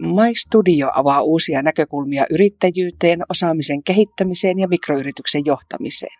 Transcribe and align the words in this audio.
My 0.00 0.34
Studio 0.36 0.90
avaa 0.94 1.22
uusia 1.22 1.62
näkökulmia 1.62 2.24
yrittäjyyteen, 2.30 3.22
osaamisen 3.28 3.82
kehittämiseen 3.82 4.58
ja 4.58 4.68
mikroyrityksen 4.68 5.42
johtamiseen. 5.46 6.18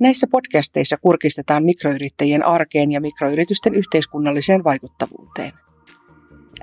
Näissä 0.00 0.26
podcasteissa 0.30 0.96
kurkistetaan 0.96 1.64
mikroyrittäjien 1.64 2.46
arkeen 2.46 2.92
ja 2.92 3.00
mikroyritysten 3.00 3.74
yhteiskunnalliseen 3.74 4.64
vaikuttavuuteen. 4.64 5.52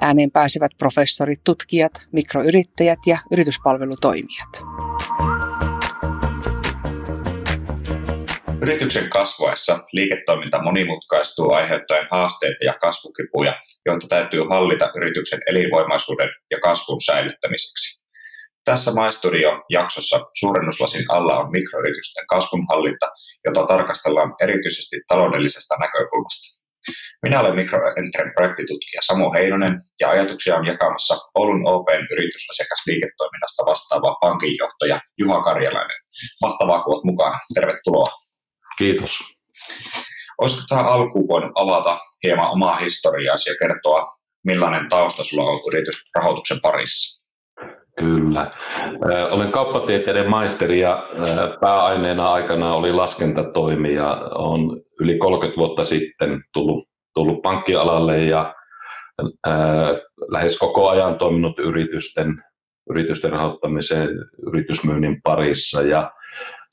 Ääneen 0.01 0.31
pääsevät 0.31 0.71
professorit, 0.77 1.43
tutkijat, 1.43 2.07
mikroyrittäjät 2.11 2.99
ja 3.05 3.17
yrityspalvelutoimijat. 3.31 4.63
Yrityksen 8.61 9.09
kasvaessa 9.09 9.79
liiketoiminta 9.93 10.61
monimutkaistuu 10.61 11.53
aiheuttaen 11.53 12.07
haasteita 12.11 12.65
ja 12.65 12.73
kasvukipuja, 12.73 13.53
joita 13.85 14.07
täytyy 14.07 14.41
hallita 14.49 14.91
yrityksen 14.97 15.39
elinvoimaisuuden 15.47 16.29
ja 16.51 16.59
kasvun 16.59 17.01
säilyttämiseksi. 17.01 18.01
Tässä 18.65 18.91
MyStudio-jaksossa 18.91 20.19
suurennuslasin 20.39 21.05
alla 21.09 21.39
on 21.39 21.51
mikroyritysten 21.51 22.27
kasvunhallinta, 22.27 23.07
jota 23.45 23.67
tarkastellaan 23.67 24.35
erityisesti 24.41 24.95
taloudellisesta 25.07 25.75
näkökulmasta. 25.79 26.55
Minä 27.23 27.39
olen 27.39 27.55
MikroEntren 27.55 28.33
projektitutkija 28.35 29.01
Samu 29.01 29.33
Heinonen 29.33 29.81
ja 29.99 30.09
ajatuksia 30.09 30.55
on 30.55 30.65
jakamassa 30.65 31.15
Oulun 31.35 31.67
Open 31.67 32.07
yritysasiakasliiketoiminnasta 32.11 33.65
vastaava 33.65 34.17
pankinjohtaja 34.21 34.99
Juha 35.17 35.41
Karjalainen. 35.41 35.97
Mahtavaa, 36.41 36.83
kun 36.83 36.93
olet 36.93 37.03
mukana. 37.03 37.39
Tervetuloa. 37.55 38.24
Kiitos. 38.77 39.19
Olisiko 40.37 40.61
tähän 40.69 40.85
alkuun 40.85 41.27
voinut 41.27 41.51
avata 41.55 41.97
hieman 42.23 42.51
omaa 42.51 42.75
historiaasi 42.75 43.49
ja 43.49 43.55
kertoa, 43.59 44.07
millainen 44.43 44.89
tausta 44.89 45.23
sulla 45.23 45.43
on 45.43 45.61
yritysrahoituksen 45.67 46.61
parissa? 46.61 47.25
Kyllä. 47.99 48.51
Olen 49.31 49.51
kauppatieteiden 49.51 50.29
maisteri 50.29 50.79
ja 50.79 51.09
pääaineena 51.61 52.31
aikana 52.31 52.73
oli 52.73 52.93
laskentatoimi 52.93 53.93
ja 53.93 54.09
olen 54.31 54.81
yli 54.99 55.17
30 55.17 55.57
vuotta 55.59 55.85
sitten 55.85 56.43
tullut, 56.53 56.89
tullut 57.13 57.41
pankkialalle 57.41 58.17
ja 58.17 58.55
lähes 60.27 60.59
koko 60.59 60.89
ajan 60.89 61.17
toiminut 61.17 61.59
yritysten, 61.59 62.43
yritysten 62.89 63.31
rahoittamisen 63.31 64.09
yritysmyynnin 64.47 65.21
parissa 65.23 65.81
ja 65.81 66.11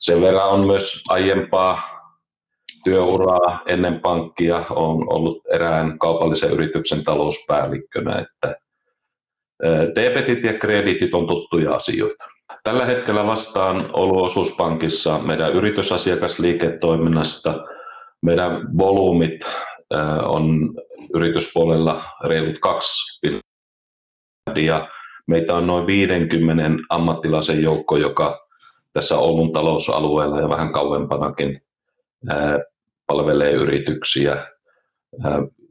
sen 0.03 0.21
verran 0.21 0.49
on 0.49 0.67
myös 0.67 1.03
aiempaa 1.07 1.81
työuraa 2.83 3.61
ennen 3.67 3.99
pankkia 3.99 4.65
on 4.69 5.13
ollut 5.13 5.41
erään 5.53 5.99
kaupallisen 5.99 6.51
yrityksen 6.51 7.03
talouspäällikkönä, 7.03 8.19
että 8.19 8.55
debetit 9.95 10.43
ja 10.43 10.53
kreditit 10.53 11.13
on 11.13 11.27
tuttuja 11.27 11.75
asioita. 11.75 12.25
Tällä 12.63 12.85
hetkellä 12.85 13.25
vastaan 13.25 13.81
Oulu 13.93 14.23
Osuuspankissa 14.23 15.19
meidän 15.19 15.53
yritysasiakasliiketoiminnasta. 15.53 17.63
Meidän 18.21 18.77
volyymit 18.77 19.45
on 20.23 20.73
yrityspuolella 21.15 22.03
reilut 22.23 22.59
2 22.61 23.19
miljardia. 24.47 24.87
Meitä 25.27 25.55
on 25.55 25.67
noin 25.67 25.87
50 25.87 26.63
ammattilaisen 26.89 27.63
joukko, 27.63 27.97
joka 27.97 28.42
tässä 28.93 29.17
Oulun 29.17 29.51
talousalueella 29.51 30.39
ja 30.39 30.49
vähän 30.49 30.73
kauempanakin 30.73 31.61
palvelee 33.07 33.51
yrityksiä. 33.51 34.47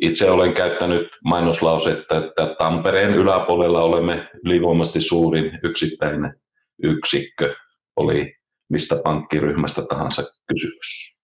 Itse 0.02 0.30
olen 0.30 0.54
käyttänyt 0.54 1.08
mainoslausetta, 1.24 2.16
että 2.18 2.54
Tampereen 2.58 3.14
yläpuolella 3.14 3.80
olemme 3.82 4.28
ylivoimasti 4.44 5.00
suurin 5.00 5.58
yksittäinen 5.64 6.40
yksikkö, 6.82 7.54
oli 7.96 8.34
mistä 8.68 8.96
pankkiryhmästä 9.04 9.82
tahansa 9.88 10.22
kysymys. 10.48 11.18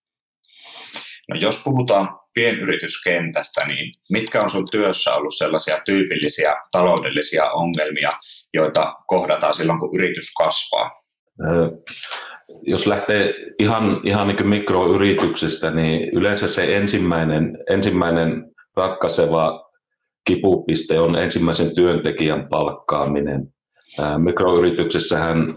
No 1.29 1.39
jos 1.41 1.61
puhutaan 1.63 2.19
pienyrityskentästä, 2.33 3.65
niin 3.65 3.93
mitkä 4.11 4.41
on 4.41 4.49
sun 4.49 4.67
työssä 4.71 5.15
ollut 5.15 5.37
sellaisia 5.37 5.81
tyypillisiä 5.85 6.55
taloudellisia 6.71 7.51
ongelmia, 7.51 8.11
joita 8.53 8.95
kohdataan 9.07 9.53
silloin, 9.53 9.79
kun 9.79 9.95
yritys 9.95 10.33
kasvaa? 10.37 10.91
Jos 12.61 12.87
lähtee 12.87 13.33
ihan, 13.59 14.01
ihan 14.03 14.27
niin 14.27 14.47
mikroyrityksestä, 14.47 15.71
niin 15.71 16.09
yleensä 16.09 16.47
se 16.47 16.77
ensimmäinen, 16.77 17.57
ensimmäinen 17.69 18.51
ratkaiseva 18.77 19.69
kipupiste 20.25 20.99
on 20.99 21.15
ensimmäisen 21.15 21.75
työntekijän 21.75 22.47
palkkaaminen. 22.49 23.47
Mikroyrityksessähän 24.17 25.53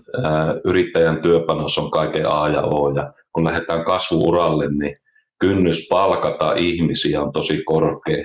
yrittäjän 0.64 1.22
työpanos 1.22 1.78
on 1.78 1.90
kaiken 1.90 2.26
A 2.32 2.48
ja 2.48 2.62
O, 2.62 2.90
ja 2.90 3.12
kun 3.32 3.44
lähdetään 3.44 3.84
kasvuuralle, 3.84 4.68
niin 4.68 4.96
kynnys 5.38 5.88
palkata 5.90 6.54
ihmisiä 6.54 7.22
on 7.22 7.32
tosi 7.32 7.62
korkea. 7.64 8.24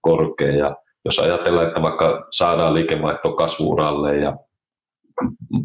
korkea. 0.00 0.56
Ja 0.56 0.76
jos 1.04 1.18
ajatellaan, 1.18 1.68
että 1.68 1.82
vaikka 1.82 2.26
saadaan 2.30 2.74
liikevaihto 2.74 3.32
kasvuuralle 3.32 4.16
ja 4.16 4.36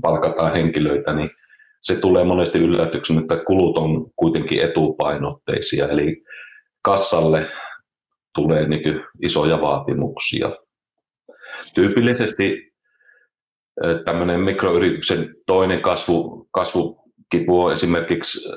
palkataan 0.01 0.51
henkilöitä, 0.51 1.13
niin 1.13 1.29
se 1.81 1.95
tulee 1.95 2.23
monesti 2.23 2.59
yllätyksen, 2.59 3.17
että 3.17 3.43
kulut 3.47 3.77
on 3.77 4.11
kuitenkin 4.15 4.61
etupainotteisia, 4.61 5.87
eli 5.87 6.23
kassalle 6.81 7.47
tulee 8.33 8.67
niin 8.67 9.01
isoja 9.21 9.61
vaatimuksia. 9.61 10.51
Tyypillisesti 11.75 12.71
tämmöinen 14.05 14.39
mikroyrityksen 14.39 15.35
toinen 15.45 15.81
kasvu, 15.81 16.47
kasvukipu 16.51 17.61
on 17.61 17.73
esimerkiksi, 17.73 18.49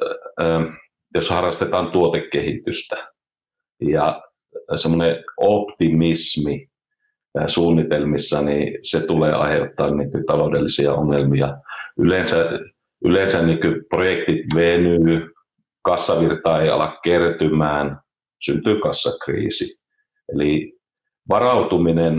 jos 1.14 1.30
harrastetaan 1.30 1.92
tuotekehitystä 1.92 3.12
ja 3.80 4.22
semmoinen 4.76 5.24
optimismi 5.36 6.68
suunnitelmissa, 7.46 8.42
niin 8.42 8.78
se 8.82 9.06
tulee 9.06 9.32
aiheuttaa 9.32 9.90
niin 9.90 10.10
taloudellisia 10.26 10.94
ongelmia. 10.94 11.56
Yleensä 11.98 12.36
yleensä 13.04 13.42
niin 13.42 13.58
projektit 13.88 14.46
venyy, 14.54 15.32
kassavirta 15.82 16.62
ei 16.62 16.68
ala 16.68 16.98
kertymään, 17.04 17.98
syntyy 18.42 18.80
kassakriisi. 18.80 19.80
Eli 20.34 20.72
varautuminen 21.28 22.14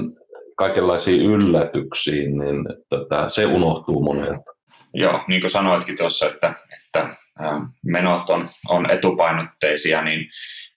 kaikenlaisiin 0.57 1.21
yllätyksiin, 1.21 2.37
niin 2.37 2.65
tota, 2.89 3.29
se 3.29 3.45
unohtuu 3.45 4.03
monelta. 4.03 4.51
Joo, 4.93 5.23
niin 5.27 5.41
kuin 5.41 5.51
sanoitkin 5.51 5.97
tuossa, 5.97 6.27
että, 6.27 6.53
että 6.85 7.15
menot 7.85 8.29
on, 8.29 8.47
on 8.69 8.91
etupainotteisia, 8.91 10.01
niin, 10.01 10.29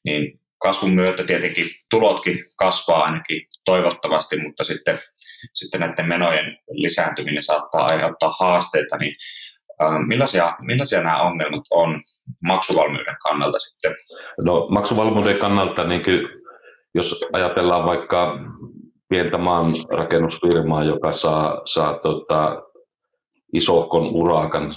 niin 0.05 0.41
kasvun 0.59 0.95
myötä 0.95 1.25
tietenkin 1.25 1.65
tulotkin 1.91 2.45
kasvaa 2.57 3.03
ainakin 3.03 3.49
toivottavasti, 3.65 4.41
mutta 4.41 4.65
sitten, 4.65 4.99
sitten 5.55 5.81
näiden 5.81 6.09
menojen 6.09 6.59
lisääntyminen 6.71 7.43
saattaa 7.43 7.87
aiheuttaa 7.87 8.35
haasteita, 8.39 8.97
niin 8.97 9.17
Ähm, 9.83 10.09
millaisia, 10.09 10.57
millaisia 10.61 11.03
nämä 11.03 11.23
ongelmat 11.23 11.65
on 11.71 12.03
maksuvalmiuden 12.45 13.17
kannalta 13.29 13.59
sitten? 13.59 13.95
No 14.45 14.67
maksuvalmiuden 14.71 15.39
kannalta, 15.39 15.85
niin 15.85 16.05
kuin, 16.05 16.29
jos 16.95 17.25
ajatellaan 17.33 17.85
vaikka 17.85 18.39
pientä 19.09 19.39
maanrakennusfirmaa, 19.39 20.85
joka 20.85 21.13
saa, 21.13 21.63
saa 21.65 21.99
tota, 21.99 22.63
isohkon 23.53 24.07
urakan, 24.07 24.77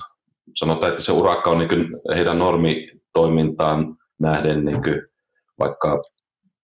sanotaan, 0.56 0.90
että 0.90 1.04
se 1.04 1.12
urakka 1.12 1.50
on 1.50 1.58
niin 1.58 1.88
heidän 2.18 2.40
normitoimintaan 2.40 3.96
nähden 4.20 4.66
niin 4.66 4.84
kuin, 4.84 5.02
vaikka, 5.62 6.02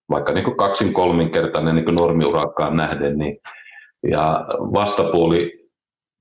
vaikka 0.10 0.34
niin 0.34 0.58
kaksin 0.58 0.94
kolminkertainen 0.94 1.76
niin 1.76 1.96
normiurakkaan 1.96 2.78
nähden, 2.78 3.18
niin, 3.18 3.38
ja 4.12 4.46
vastapuoli 4.74 5.58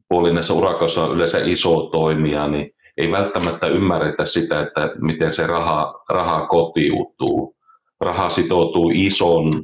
puoli 0.08 0.32
näissä 0.32 0.54
urakoissa 0.54 1.04
on 1.04 1.14
yleensä 1.14 1.38
iso 1.44 1.88
toimija, 1.92 2.48
niin 2.48 2.70
ei 2.96 3.12
välttämättä 3.12 3.66
ymmärretä 3.66 4.24
sitä, 4.24 4.60
että 4.60 4.90
miten 5.00 5.32
se 5.32 5.46
raha, 5.46 6.04
raha 6.08 6.46
kotiutuu. 6.46 7.56
Raha 8.00 8.28
sitoutuu 8.28 8.90
ison 8.94 9.62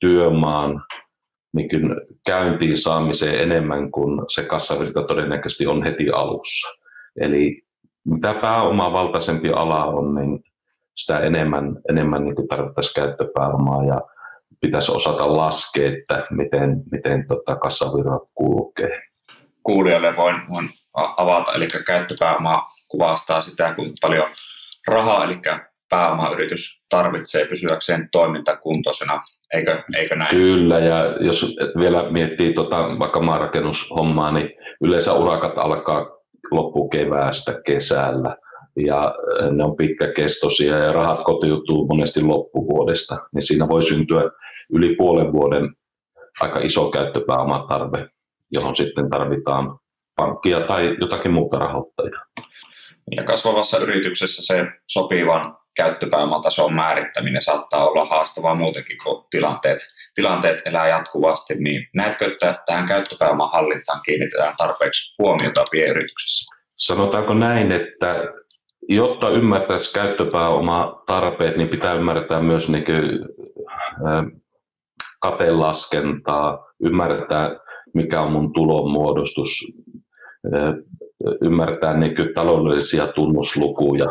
työmaan 0.00 0.82
niin 1.52 1.68
käyntiin 2.26 2.78
saamiseen 2.78 3.40
enemmän 3.40 3.90
kuin 3.90 4.20
se 4.28 4.42
kassavirta 4.42 5.02
todennäköisesti 5.02 5.66
on 5.66 5.82
heti 5.82 6.10
alussa. 6.10 6.68
Eli 7.20 7.62
mitä 8.04 8.34
pääomavaltaisempi 8.34 9.50
ala 9.50 9.84
on, 9.84 10.14
niin 10.14 10.40
sitä 10.98 11.20
enemmän, 11.20 11.76
enemmän 11.90 12.24
niin 12.24 12.48
tarvittaisiin 12.48 12.94
käyttöpääomaa 12.94 13.84
ja 13.84 14.00
pitäisi 14.60 14.92
osata 14.92 15.36
laskea, 15.36 15.92
että 15.92 16.26
miten, 16.30 16.82
miten 16.92 17.26
tota 17.28 17.56
kassavirrat 17.56 18.22
kulkee 18.34 19.08
kuulijoille 19.62 20.16
voin, 20.16 20.36
voin 20.48 20.68
avata, 20.94 21.52
eli 21.52 21.68
käyttöpääoma 21.86 22.62
kuvastaa 22.88 23.42
sitä, 23.42 23.74
kuinka 23.74 23.94
paljon 24.00 24.26
rahaa, 24.86 25.24
eli 25.24 25.38
pääomayritys 25.90 26.82
tarvitsee 26.88 27.46
pysyäkseen 27.46 28.08
toimintakuntoisena 28.12 29.20
eikö, 29.54 29.82
eikö 29.96 30.16
näin? 30.16 30.30
Kyllä, 30.30 30.78
ja 30.78 31.16
jos 31.20 31.56
vielä 31.78 32.10
miettii 32.10 32.54
tota, 32.54 32.98
vaikka 32.98 33.20
maanrakennushommaa, 33.20 34.32
niin 34.32 34.50
yleensä 34.80 35.12
urakat 35.12 35.52
alkaa 35.56 36.06
loppukeväästä 36.50 37.60
kesällä 37.66 38.36
ja 38.86 39.14
ne 39.50 39.64
on 39.64 39.76
pitkäkestoisia 39.76 40.76
ja 40.76 40.92
rahat 40.92 41.24
kotiutuu 41.24 41.86
monesti 41.86 42.22
loppuvuodesta, 42.22 43.16
niin 43.34 43.42
siinä 43.42 43.68
voi 43.68 43.82
syntyä 43.82 44.22
yli 44.72 44.96
puolen 44.96 45.32
vuoden 45.32 45.74
aika 46.40 46.60
iso 46.60 46.90
käyttöpääomatarve, 46.90 48.08
johon 48.50 48.76
sitten 48.76 49.10
tarvitaan 49.10 49.78
pankkia 50.16 50.60
tai 50.60 50.96
jotakin 51.00 51.32
muuta 51.32 51.58
rahoittajaa. 51.58 52.24
Ja 53.16 53.24
kasvavassa 53.24 53.78
yrityksessä 53.78 54.54
se 54.54 54.66
sopivan 54.86 55.56
käyttöpääomatason 55.76 56.74
määrittäminen 56.74 57.42
saattaa 57.42 57.88
olla 57.88 58.04
haastavaa 58.04 58.54
muutenkin, 58.54 58.96
kun 59.04 59.26
tilanteet, 59.30 59.78
tilanteet 60.14 60.62
elää 60.66 60.88
jatkuvasti. 60.88 61.54
Niin 61.54 61.88
näetkö, 61.94 62.32
että 62.32 62.62
tähän 62.66 62.86
käyttöpääoman 62.86 63.50
hallintaan 63.52 64.00
kiinnitetään 64.02 64.54
tarpeeksi 64.56 65.14
huomiota 65.18 65.64
pienyrityksessä? 65.70 66.54
Sanotaanko 66.76 67.34
näin, 67.34 67.72
että 67.72 68.24
jotta 68.88 69.30
ymmärtäisi 69.30 69.92
käyttöpääoma 69.92 71.02
tarpeet, 71.06 71.56
niin 71.56 71.68
pitää 71.68 71.94
ymmärtää 71.94 72.40
myös 72.40 72.68
niin 72.68 72.84
kuin, 72.84 73.02
katelaskentaa, 75.20 76.66
ymmärtää 76.84 77.56
mikä 77.94 78.20
on 78.20 78.32
mun 78.32 78.52
tulonmuodostus, 78.52 79.72
ymmärtää 81.42 81.96
niin 81.96 82.16
kuin 82.16 82.34
taloudellisia 82.34 83.06
tunnuslukuja 83.06 84.06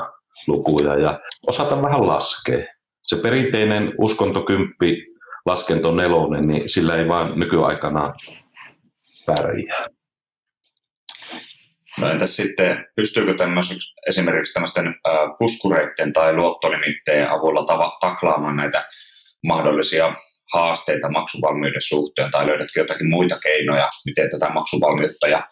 lukuja 0.48 1.00
ja 1.00 1.20
osata 1.48 1.82
vähän 1.82 2.08
laskea. 2.08 2.66
Se 3.04 3.16
perinteinen 3.16 3.94
uskontokymppi, 3.98 5.06
laskento 5.46 5.96
nelonen, 5.96 6.48
niin 6.48 6.70
sillä 6.70 6.96
ei 6.96 7.08
vaan 7.08 7.40
nykyaikana 7.40 8.14
pärjää. 9.26 9.88
No 11.98 12.10
entäs 12.10 12.36
sitten, 12.36 12.86
pystyykö 12.96 13.36
esimerkiksi 14.08 14.54
tämmöisten 14.54 14.96
puskureiden 15.40 16.14
tai 16.14 16.36
luottolimittejä 16.36 17.32
avulla 17.32 17.66
tava, 17.66 17.98
taklaamaan 18.00 18.56
näitä 18.56 18.86
mahdollisia 19.48 20.14
haasteita 20.54 21.10
maksuvalmiuden 21.10 21.82
suhteen, 21.82 22.32
tai 22.32 22.48
löydätkö 22.48 22.80
jotakin 22.80 23.10
muita 23.10 23.40
keinoja, 23.40 23.90
miten 24.06 24.30
tätä 24.30 24.50
maksuvalmiutta 24.54 25.28
ja 25.28 25.48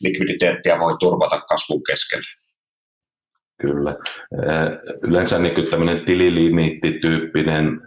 likviditeettiä 0.00 0.78
voi 0.78 0.96
turvata 1.00 1.40
kasvun 1.40 1.82
keskellä? 1.88 2.24
Kyllä. 3.62 3.96
Yleensä 5.02 5.38
niin 5.38 5.70
tämmöinen 5.70 6.04
tililimiittityyppinen 6.04 7.80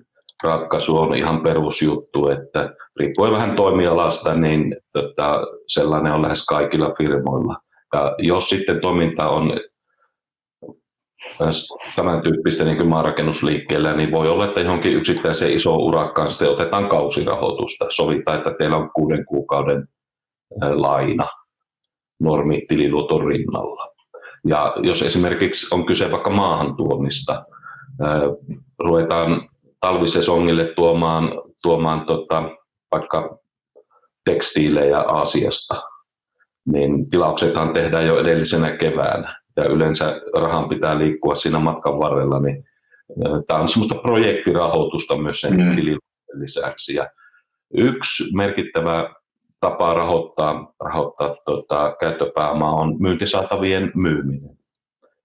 ratkaisu 0.44 0.97
on 0.97 1.15
ihan 1.15 1.44
perusjuttu, 1.44 2.29
että 2.29 2.73
riippuen 3.00 3.31
vähän 3.31 3.55
toimialasta, 3.55 4.35
niin 4.35 4.75
tota, 4.94 5.41
sellainen 5.67 6.13
on 6.13 6.21
lähes 6.21 6.45
kaikilla 6.45 6.94
firmoilla. 6.97 7.69
Ja 7.94 8.15
jos 8.19 8.50
sitten 8.50 8.81
toiminta 8.81 9.30
on 9.30 9.51
tämän 11.95 12.21
tyyppistä 12.21 12.63
niin 12.63 12.88
maanrakennusliikkeellä, 12.88 13.94
niin 13.94 14.12
voi 14.12 14.30
olla, 14.30 14.45
että 14.45 14.62
johonkin 14.62 14.94
yksittäiseen 14.94 15.53
isoon 15.53 15.80
urakkaan 15.80 16.31
sitten 16.31 16.50
otetaan 16.50 16.89
kausirahoitusta. 16.89 17.86
Sovitaan, 17.89 18.38
että 18.38 18.51
teillä 18.59 18.77
on 18.77 18.91
kuuden 18.95 19.25
kuukauden 19.25 19.88
laina 20.62 21.27
normitililuoton 22.19 23.27
rinnalla. 23.27 23.94
Ja 24.47 24.75
jos 24.83 25.01
esimerkiksi 25.01 25.75
on 25.75 25.86
kyse 25.86 26.12
vaikka 26.12 26.30
maahantuonnista, 26.30 27.45
ruvetaan 28.80 29.50
talvisesongille 29.80 30.74
tuomaan, 30.75 31.31
tuomaan 31.63 32.06
tota, 32.06 32.44
vaikka 32.91 33.38
tekstiilejä 34.25 35.00
Aasiasta, 35.00 35.81
niin 36.71 37.10
tilauksethan 37.10 37.74
tehdään 37.74 38.07
jo 38.07 38.19
edellisenä 38.19 38.71
keväänä 38.77 39.39
ja 39.57 39.63
yleensä 39.66 40.21
rahan 40.33 40.69
pitää 40.69 41.00
liikkua 41.00 41.36
siinä 41.36 41.60
matkan 41.60 42.00
varrella, 42.00 42.39
niin 42.39 42.66
tämä 43.48 43.62
on 43.62 43.69
semmoista 43.69 43.95
projektirahoitusta 43.95 45.18
myös 45.18 45.42
sen 45.42 45.54
mm. 45.54 45.75
tilin 45.75 46.00
lisäksi. 46.33 46.95
Ja 46.95 47.10
yksi 47.77 48.36
merkittävä 48.36 49.13
tapa 49.60 49.94
rahoittaa, 49.94 50.74
rahoittaa 50.80 51.36
tota, 51.45 51.95
käyttöpääomaa 52.00 52.74
on 52.74 52.95
myyntisaatavien 53.00 53.92
myyminen. 53.95 54.57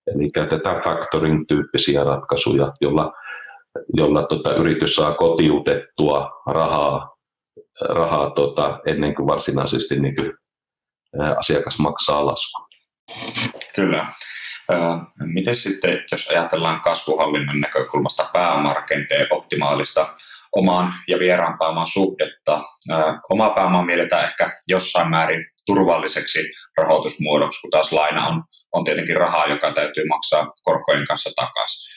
Eli 0.07 0.31
käytetään 0.31 0.83
factoring-tyyppisiä 0.83 2.05
ratkaisuja, 2.05 2.73
jolla, 2.81 3.13
jolla 3.97 4.23
tota, 4.23 4.55
yritys 4.55 4.95
saa 4.95 5.15
kotiutettua 5.15 6.43
rahaa, 6.47 7.17
rahaa 7.89 8.31
tota, 8.31 8.81
ennen 8.87 9.15
kuin 9.15 9.27
varsinaisesti 9.27 10.01
niin 10.01 10.17
kuin, 10.17 10.33
asiakas 11.39 11.79
maksaa 11.79 12.27
laskun. 12.27 12.67
Kyllä. 13.75 14.07
Miten 15.19 15.57
sitten, 15.57 16.05
jos 16.13 16.29
ajatellaan 16.29 16.81
kasvuhallinnan 16.81 17.61
näkökulmasta 17.61 18.31
pääomarakenteen 18.33 19.27
optimaalista 19.31 20.17
omaan 20.57 20.95
ja 21.09 21.19
vieraan 21.19 21.59
pääoman 21.59 21.87
suhdetta. 21.87 22.63
Oma 23.31 23.51
pääoma 23.51 23.83
mielletään 23.83 24.25
ehkä 24.25 24.51
jossain 24.69 25.11
määrin 25.11 25.47
turvalliseksi 25.67 26.39
rahoitusmuodoksi, 26.77 27.61
kun 27.61 27.71
taas 27.71 27.93
laina 27.93 28.27
on, 28.27 28.43
on 28.73 28.85
tietenkin 28.85 29.17
rahaa, 29.17 29.47
joka 29.47 29.73
täytyy 29.73 30.05
maksaa 30.09 30.53
korkojen 30.63 31.07
kanssa 31.07 31.31
takaisin. 31.37 31.95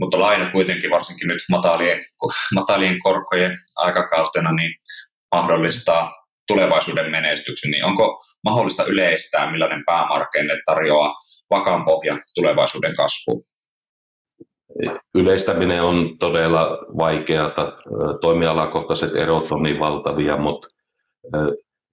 Mutta 0.00 0.20
laina 0.20 0.50
kuitenkin 0.50 0.90
varsinkin 0.90 1.28
nyt 1.28 1.42
matalien, 1.50 2.00
matalien 2.54 2.98
korkojen 3.02 3.58
aikakautena 3.76 4.52
niin 4.52 4.74
mahdollistaa 5.34 6.21
tulevaisuuden 6.46 7.10
menestyksen, 7.10 7.70
niin 7.70 7.84
onko 7.84 8.22
mahdollista 8.44 8.84
yleistää, 8.84 9.50
millainen 9.50 9.82
päämarkenne 9.86 10.54
tarjoaa 10.66 11.14
vakaan 11.50 11.84
pohjan 11.84 12.22
tulevaisuuden 12.34 12.96
kasvuun? 12.96 13.44
Yleistäminen 15.14 15.82
on 15.82 16.18
todella 16.18 16.78
vaikeaa, 16.98 17.52
toimialakohtaiset 18.20 19.16
erot 19.16 19.52
on 19.52 19.62
niin 19.62 19.78
valtavia, 19.78 20.36
mutta 20.36 20.68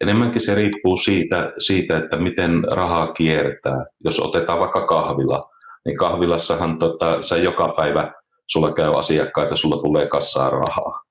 enemmänkin 0.02 0.42
se 0.42 0.56
riippuu 0.56 0.98
siitä, 0.98 1.52
siitä, 1.60 1.98
että 1.98 2.18
miten 2.18 2.64
rahaa 2.72 3.14
kiertää. 3.14 3.86
Jos 4.06 4.20
otetaan 4.20 4.60
vaikka 4.60 4.88
kahvila, 4.88 5.50
niin 5.86 5.98
kahvilassahan 5.98 6.80
tota, 6.80 7.24
sä 7.24 7.38
joka 7.38 7.74
päivä 7.78 8.12
sulla 8.48 8.74
käy 8.74 8.92
asiakkaita, 8.98 9.56
sulla 9.56 9.82
tulee 9.84 10.08
kassaa 10.08 10.50
rahaa. 10.50 11.02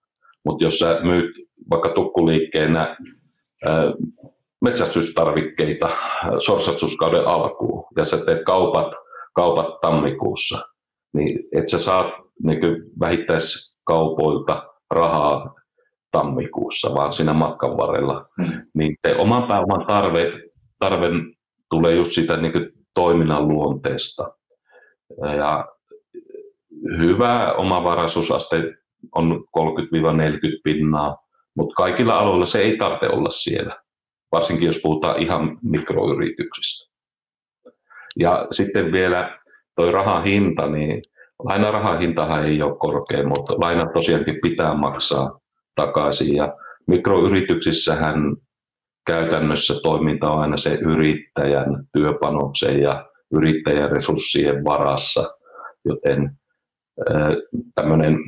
Mutta 0.45 0.67
jos 0.67 0.79
sä 0.79 1.01
myyt 1.03 1.31
vaikka 1.71 1.89
tukkuliikkeenä 1.89 2.97
metsästystarvikkeita 4.61 5.91
sorsastuskauden 6.39 7.29
alkuun 7.29 7.85
ja 7.97 8.05
sä 8.05 8.25
teet 8.25 8.45
kaupat, 8.45 8.93
kaupat 9.35 9.81
tammikuussa, 9.81 10.61
niin 11.13 11.39
et 11.53 11.69
sä 11.69 11.79
saat 11.79 12.07
niin 12.43 12.61
vähittäiskaupoilta 13.01 14.63
rahaa 14.91 15.55
tammikuussa, 16.11 16.95
vaan 16.95 17.13
siinä 17.13 17.33
matkan 17.33 17.77
varrella. 17.77 18.29
Mm. 18.39 18.63
Niin 18.75 18.97
te 19.03 19.17
oman 19.17 19.49
pääoman 19.49 19.87
tarve, 19.87 20.33
tarve 20.79 21.09
tulee 21.71 21.95
just 21.95 22.13
sitä 22.13 22.37
niin 22.37 22.53
toiminnan 22.95 23.49
luonteesta. 23.49 24.33
Ja 25.37 25.65
hyvä 26.99 27.55
omavaraisuusaste 27.59 28.75
on 29.15 29.45
30-40 29.59 29.63
pinnaa, 30.65 31.17
mutta 31.59 31.75
kaikilla 31.75 32.13
aloilla 32.13 32.47
se 32.47 32.61
ei 32.61 32.77
tarvitse 32.77 33.09
olla 33.09 33.31
siellä, 33.31 33.77
varsinkin 34.33 34.67
jos 34.67 34.81
puhutaan 34.83 35.23
ihan 35.23 35.59
mikroyrityksistä. 35.63 36.93
Ja 38.19 38.47
sitten 38.51 38.93
vielä 38.93 39.39
tuo 39.77 39.91
rahan 39.91 40.25
hinta, 40.25 40.67
niin 40.67 41.03
lainarahan 41.45 42.01
hintahan 42.01 42.45
ei 42.45 42.63
ole 42.63 42.79
korkea, 42.79 43.29
mutta 43.29 43.53
laina 43.61 43.93
tosiaankin 43.95 44.39
pitää 44.43 44.75
maksaa 44.75 45.41
takaisin. 45.75 46.37
Ja 46.37 46.57
mikroyrityksissähän 46.87 48.37
käytännössä 49.07 49.75
toiminta 49.83 50.31
on 50.31 50.41
aina 50.41 50.57
se 50.57 50.75
yrittäjän 50.75 51.85
työpanoksen 51.93 52.83
ja 52.83 53.07
yrittäjän 53.33 53.91
resurssien 53.91 54.65
varassa, 54.65 55.35
joten 55.85 56.31
tämmöinen 57.75 58.19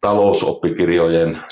talousoppikirjojen 0.00 1.42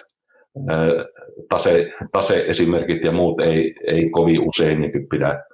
tase, 1.48 1.92
tase-esimerkit 2.12 3.04
ja 3.04 3.12
muut 3.12 3.40
ei, 3.40 3.74
ei 3.86 4.10
kovin 4.10 4.48
usein 4.48 4.80
niin 4.80 5.08
pidä, 5.10 5.44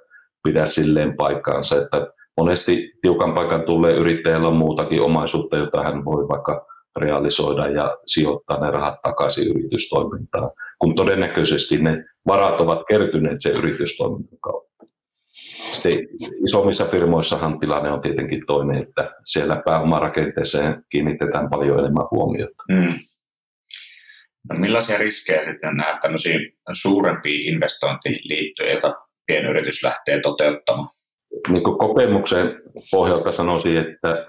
pidä 0.43 0.65
silleen 0.65 1.15
paikkaansa, 1.17 1.81
että 1.81 2.07
monesti 2.37 2.91
tiukan 3.01 3.33
paikan 3.33 3.63
tulee 3.63 3.93
yrittäjällä 3.93 4.47
on 4.47 4.55
muutakin 4.55 5.01
omaisuutta, 5.01 5.57
jota 5.57 5.83
hän 5.83 6.05
voi 6.05 6.27
vaikka 6.27 6.65
realisoida 6.95 7.67
ja 7.67 7.97
sijoittaa 8.05 8.59
ne 8.59 8.71
rahat 8.71 9.01
takaisin 9.01 9.47
yritystoimintaan, 9.47 10.51
kun 10.79 10.95
todennäköisesti 10.95 11.77
ne 11.77 12.03
varat 12.27 12.61
ovat 12.61 12.79
kertyneet 12.89 13.37
sen 13.39 13.55
yritystoiminnan 13.55 14.39
kautta. 14.41 14.85
Sitten 15.71 15.99
isommissa 16.45 16.85
firmoissahan 16.85 17.59
tilanne 17.59 17.91
on 17.91 18.01
tietenkin 18.01 18.43
toinen, 18.47 18.81
että 18.83 19.11
siellä 19.25 19.61
pääomarakenteeseen 19.65 20.83
kiinnitetään 20.89 21.49
paljon 21.49 21.79
enemmän 21.79 22.07
huomiota. 22.11 22.63
Mm. 22.71 22.93
No 24.49 24.59
millaisia 24.59 24.97
riskejä 24.97 25.45
sitten 25.45 25.77
nämä 25.77 25.99
tämmöisiin 26.01 26.57
suurempiin 26.73 27.53
investointiin 27.53 28.19
liittyen, 28.23 28.71
joita 28.71 28.93
pienyritys 29.27 29.83
lähtee 29.83 30.21
toteuttamaan? 30.21 30.89
Niin 31.49 31.63
kokemuksen 31.63 32.61
pohjalta 32.91 33.31
sanoisin, 33.31 33.77
että 33.77 34.27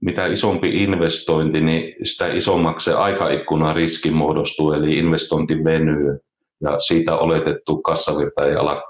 mitä 0.00 0.26
isompi 0.26 0.82
investointi, 0.82 1.60
niin 1.60 2.06
sitä 2.06 2.26
isommaksi 2.26 2.84
se 2.84 2.92
aikaikkunan 2.96 3.76
riski 3.76 4.10
muodostuu, 4.10 4.72
eli 4.72 4.92
investointi 4.92 5.64
venyy 5.64 6.18
ja 6.62 6.80
siitä 6.80 7.16
oletettu 7.16 7.82
kassavirta 7.82 8.46
ei 8.46 8.54
ala 8.54 8.82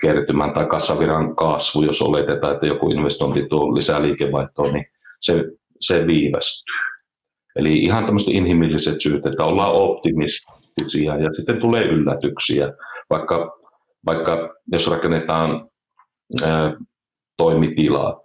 kertymään 0.00 0.52
tai 0.52 0.66
kassaviran 0.66 1.36
kasvu, 1.36 1.82
jos 1.82 2.02
oletetaan, 2.02 2.54
että 2.54 2.66
joku 2.66 2.90
investointi 2.90 3.46
tuo 3.48 3.76
lisää 3.76 4.02
liikevaihtoa, 4.02 4.72
niin 4.72 4.86
se, 5.20 5.44
se 5.80 6.06
viivästyy. 6.06 6.76
Eli 7.56 7.74
ihan 7.74 8.04
tämmöiset 8.04 8.34
inhimilliset 8.34 9.00
syyt, 9.00 9.26
että 9.26 9.44
ollaan 9.44 9.72
optimistisia 9.72 11.16
ja 11.16 11.32
sitten 11.32 11.60
tulee 11.60 11.84
yllätyksiä, 11.84 12.72
vaikka, 13.10 13.58
vaikka 14.06 14.54
jos 14.72 14.90
rakennetaan 14.90 15.68
ää, 16.42 16.76
toimitilat 17.36 18.18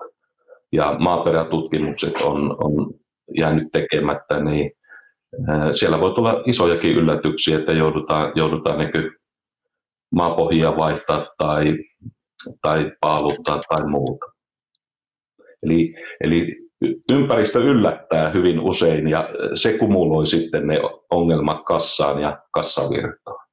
ja 0.72 0.96
maaperätutkimukset 1.00 2.14
on, 2.16 2.64
on 2.64 2.94
jäänyt 3.38 3.68
tekemättä, 3.72 4.40
niin 4.40 4.72
ää, 5.48 5.74
siellä 5.74 6.02
voi 6.02 6.14
tulla 6.14 6.44
isojakin 6.46 6.96
yllätyksiä, 6.96 7.60
että 7.60 7.74
joudutaan, 7.74 8.32
joudutaan 8.36 8.78
niin 8.78 9.12
maapohjia 10.16 10.78
vaihtaa 10.78 11.28
tai, 11.38 11.78
tai 12.62 12.92
paaluttaa 13.02 13.62
tai 13.70 13.88
muuta. 13.88 14.26
Eli, 15.64 15.94
eli 16.24 16.65
ympäristö 17.12 17.60
yllättää 17.60 18.30
hyvin 18.30 18.60
usein 18.60 19.08
ja 19.08 19.30
se 19.56 19.78
kumuloi 19.78 20.28
sitten 20.28 20.68
ne 20.68 20.80
ongelmat 21.10 21.64
kassaan 21.66 22.22
ja 22.22 22.40
kassavirtaan. 22.52 23.46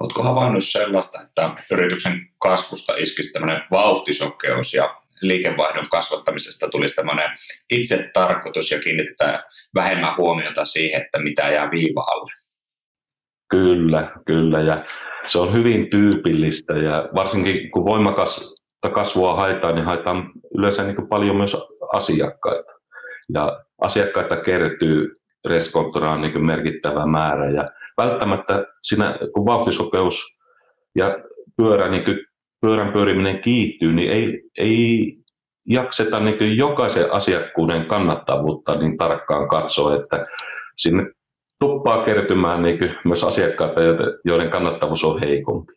Oletko 0.00 0.22
havainnut 0.22 0.64
sellaista, 0.64 1.22
että 1.22 1.54
yrityksen 1.70 2.28
kasvusta 2.38 2.94
iskisi 2.96 3.32
tämmöinen 3.32 3.62
vauhtisokeus 3.70 4.74
ja 4.74 4.94
liikevaihdon 5.22 5.88
kasvattamisesta 5.90 6.68
tulisi 6.68 6.94
tämmöinen 6.94 7.30
itse 7.70 8.10
tarkoitus 8.12 8.70
ja 8.70 8.80
kiinnitetään 8.80 9.42
vähemmän 9.74 10.16
huomiota 10.16 10.64
siihen, 10.64 11.02
että 11.02 11.18
mitä 11.18 11.48
jää 11.48 11.70
viiva 11.70 12.00
alle? 12.00 12.32
Kyllä, 13.50 14.12
kyllä. 14.26 14.60
Ja 14.60 14.84
se 15.26 15.38
on 15.38 15.52
hyvin 15.52 15.90
tyypillistä 15.90 16.72
ja 16.72 17.08
varsinkin 17.14 17.70
kun 17.70 17.84
voimakas 17.84 18.54
kasvua 18.94 19.36
haetaan, 19.36 19.74
niin 19.74 19.84
haetaan 19.84 20.30
yleensä 20.58 20.82
niin 20.84 21.08
paljon 21.08 21.36
myös 21.36 21.56
asiakkaita. 21.92 22.72
Ja 23.34 23.60
asiakkaita 23.80 24.36
kertyy 24.36 25.20
reskonttoraan 25.48 26.20
niin 26.20 26.46
merkittävä 26.46 27.06
määrä 27.06 27.50
ja 27.50 27.68
välttämättä 27.96 28.66
siinä, 28.82 29.18
kun 29.34 29.46
vauhtisokeus 29.46 30.38
ja 30.96 31.18
pyörä, 31.56 31.88
niin 31.88 32.04
pyörän 32.60 32.92
pyöriminen 32.92 33.42
kiihtyy, 33.42 33.92
niin 33.92 34.10
ei, 34.10 34.42
ei 34.58 35.14
jakseta 35.68 36.20
niin 36.20 36.56
jokaisen 36.56 37.12
asiakkuuden 37.12 37.86
kannattavuutta 37.86 38.78
niin 38.78 38.96
tarkkaan 38.96 39.48
katsoa, 39.48 39.94
että 39.94 40.26
sinne 40.76 41.06
tuppaa 41.60 42.04
kertymään 42.04 42.62
niin 42.62 42.78
myös 43.04 43.24
asiakkaita, 43.24 43.80
joiden 44.24 44.50
kannattavuus 44.50 45.04
on 45.04 45.20
heikompi. 45.20 45.72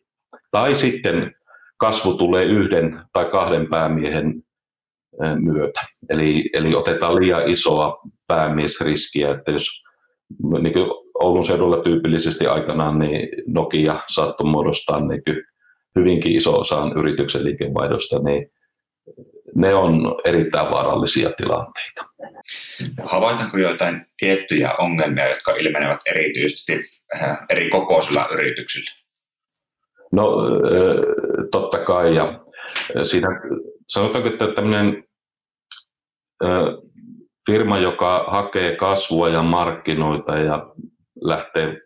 Tai 0.50 0.74
sitten 0.74 1.34
kasvu 1.82 2.14
tulee 2.14 2.44
yhden 2.44 3.00
tai 3.12 3.24
kahden 3.24 3.66
päämiehen 3.70 4.42
myötä. 5.40 5.80
Eli, 6.08 6.50
eli 6.52 6.74
otetaan 6.74 7.16
liian 7.16 7.48
isoa 7.50 8.00
päämiesriskiä, 8.26 9.30
että 9.30 9.52
jos 9.52 9.66
niin 10.62 10.72
kuin 10.72 10.90
Oulun 11.20 11.44
seudulla 11.44 11.82
tyypillisesti 11.82 12.46
aikanaan 12.46 12.98
niin 12.98 13.28
Nokia 13.46 14.00
saattoi 14.08 14.50
muodostaa 14.50 15.00
niin 15.00 15.22
hyvinkin 15.96 16.36
iso 16.36 16.52
osan 16.52 16.98
yrityksen 16.98 17.44
liikevaihdosta, 17.44 18.18
niin 18.18 18.50
ne 19.54 19.74
on 19.74 20.14
erittäin 20.24 20.70
vaarallisia 20.70 21.30
tilanteita. 21.36 22.04
Havaitaanko 23.04 23.58
joitain 23.58 24.06
tiettyjä 24.16 24.74
ongelmia, 24.78 25.28
jotka 25.28 25.52
ilmenevät 25.52 26.00
erityisesti 26.06 26.72
äh, 27.22 27.36
eri 27.50 27.70
kokoisilla 27.70 28.28
yrityksillä? 28.32 29.01
No 30.12 30.36
totta 31.52 31.78
kai, 31.78 32.14
ja 32.14 32.40
siinä 33.02 33.28
sanotaanko, 33.88 34.28
että 34.28 34.46
tämmöinen 34.56 35.04
firma, 37.50 37.78
joka 37.78 38.24
hakee 38.28 38.76
kasvua 38.76 39.28
ja 39.28 39.42
markkinoita 39.42 40.38
ja 40.38 40.72
lähtee, 41.20 41.80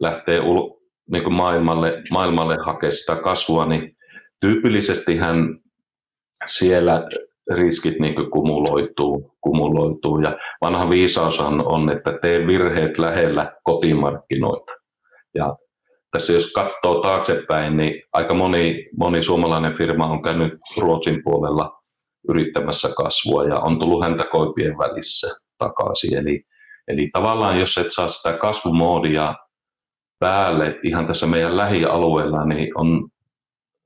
lähtee 0.00 0.40
ul, 0.40 0.70
niin 1.10 1.24
kuin 1.24 1.34
maailmalle, 1.34 2.02
maailmalle 2.10 2.56
hakemaan 2.64 2.92
sitä 2.92 3.16
kasvua, 3.16 3.66
niin 3.66 3.96
tyypillisesti 4.40 5.16
hän 5.16 5.58
siellä 6.46 7.08
riskit 7.54 7.98
niin 8.00 8.14
kuin 8.14 8.30
kumuloituu, 8.30 9.36
kumuloituu. 9.40 10.20
Ja 10.20 10.38
vanha 10.60 10.90
viisaushan 10.90 11.66
on, 11.66 11.90
että 11.90 12.18
tee 12.22 12.46
virheet 12.46 12.98
lähellä 12.98 13.52
kotimarkkinoita. 13.62 14.72
Ja 15.34 15.56
tässä 16.12 16.32
jos 16.32 16.52
katsoo 16.52 17.00
taaksepäin, 17.00 17.76
niin 17.76 18.02
aika 18.12 18.34
moni, 18.34 18.88
moni 18.98 19.22
suomalainen 19.22 19.76
firma 19.78 20.06
on 20.06 20.22
käynyt 20.22 20.52
Ruotsin 20.80 21.22
puolella 21.24 21.82
yrittämässä 22.28 22.88
kasvua 22.96 23.44
ja 23.44 23.58
on 23.58 23.80
tullut 23.80 24.04
häntä 24.04 24.24
koipien 24.32 24.78
välissä 24.78 25.28
takaisin. 25.58 26.14
Eli, 26.18 26.44
eli 26.88 27.10
tavallaan 27.12 27.60
jos 27.60 27.78
et 27.78 27.92
saa 27.92 28.08
sitä 28.08 28.32
kasvumoodia 28.32 29.34
päälle 30.18 30.78
ihan 30.82 31.06
tässä 31.06 31.26
meidän 31.26 31.56
lähialueella, 31.56 32.44
niin 32.44 32.78
on 32.78 33.08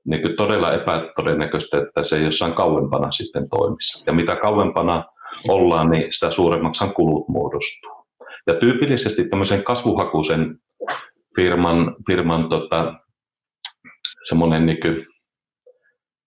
niin 0.05 0.21
kuin 0.21 0.35
todella 0.35 0.73
epätodennäköistä, 0.73 1.77
että 1.81 2.03
se 2.03 2.19
jossain 2.19 2.53
kauempana 2.53 3.11
sitten 3.11 3.49
toimisi. 3.49 4.03
Ja 4.07 4.13
mitä 4.13 4.35
kauempana 4.35 5.03
ollaan, 5.49 5.89
niin 5.89 6.13
sitä 6.13 6.31
suuremmaksi 6.31 6.85
kulut 6.95 7.27
muodostuu. 7.27 8.05
Ja 8.47 8.53
tyypillisesti 8.53 9.29
tämmöisen 9.29 9.63
kasvuhakuisen 9.63 10.59
firman, 11.37 11.95
firman 12.07 12.49
tota, 12.49 12.93
semmoinen 14.27 14.65
niin 14.65 14.77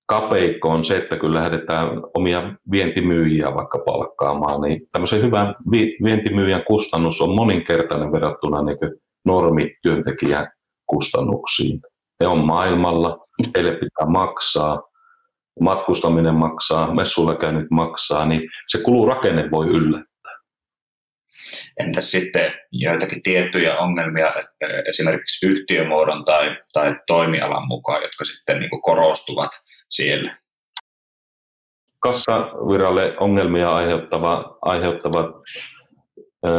kapeikko 0.06 0.68
on 0.68 0.84
se, 0.84 0.96
että 0.96 1.16
kun 1.16 1.34
lähdetään 1.34 1.88
omia 2.14 2.52
vientimyyjiä 2.70 3.46
vaikka 3.54 3.78
palkkaamaan, 3.86 4.60
niin 4.60 4.80
tämmöisen 4.92 5.22
hyvän 5.22 5.54
vi- 5.70 5.96
vientimyyjän 6.04 6.64
kustannus 6.64 7.20
on 7.20 7.34
moninkertainen 7.34 8.12
verrattuna 8.12 8.62
niin 8.62 8.78
normityöntekijän 9.24 10.48
kustannuksiin. 10.86 11.80
Ne 12.20 12.26
on 12.26 12.38
maailmalla, 12.38 13.18
heille 13.56 13.72
pitää 13.72 14.06
maksaa, 14.06 14.82
matkustaminen 15.60 16.34
maksaa, 16.34 16.94
messuilla 16.94 17.34
käynyt 17.34 17.70
maksaa, 17.70 18.26
niin 18.26 18.42
se 18.68 18.78
kulurakenne 18.82 19.50
voi 19.50 19.66
yllättää. 19.66 20.09
Entäs 21.80 22.11
sitten 22.11 22.52
joitakin 22.73 23.23
tiettyjä 23.23 23.78
ongelmia 23.78 24.33
esimerkiksi 24.88 25.47
yhtiömuodon 25.47 26.25
tai, 26.25 26.57
tai 26.73 26.97
toimialan 27.07 27.69
mukaan, 27.69 28.02
jotka 28.02 28.25
sitten 28.25 28.61
niin 28.61 28.71
kuin 28.71 28.83
korostuvat 28.83 29.50
siellä? 29.90 30.37
Kassaviralle 31.99 33.16
ongelmia 33.21 33.71
aiheuttava, 33.71 34.59
aiheuttava 34.62 35.42
ö, 36.47 36.50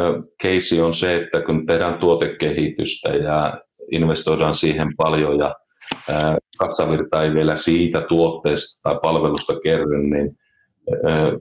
keisi 0.42 0.82
on 0.82 0.94
se, 0.94 1.16
että 1.16 1.42
kun 1.42 1.66
tehdään 1.66 2.00
tuotekehitystä 2.00 3.10
ja 3.10 3.62
investoidaan 3.92 4.56
siihen 4.56 4.96
paljon 4.98 5.40
ja 5.40 5.56
ö, 6.10 6.14
kassavirta 6.58 7.24
ei 7.24 7.34
vielä 7.34 7.56
siitä 7.56 8.02
tuotteesta 8.02 8.82
tai 8.84 9.00
palvelusta 9.04 9.54
kerry, 9.64 10.04
niin 10.04 10.38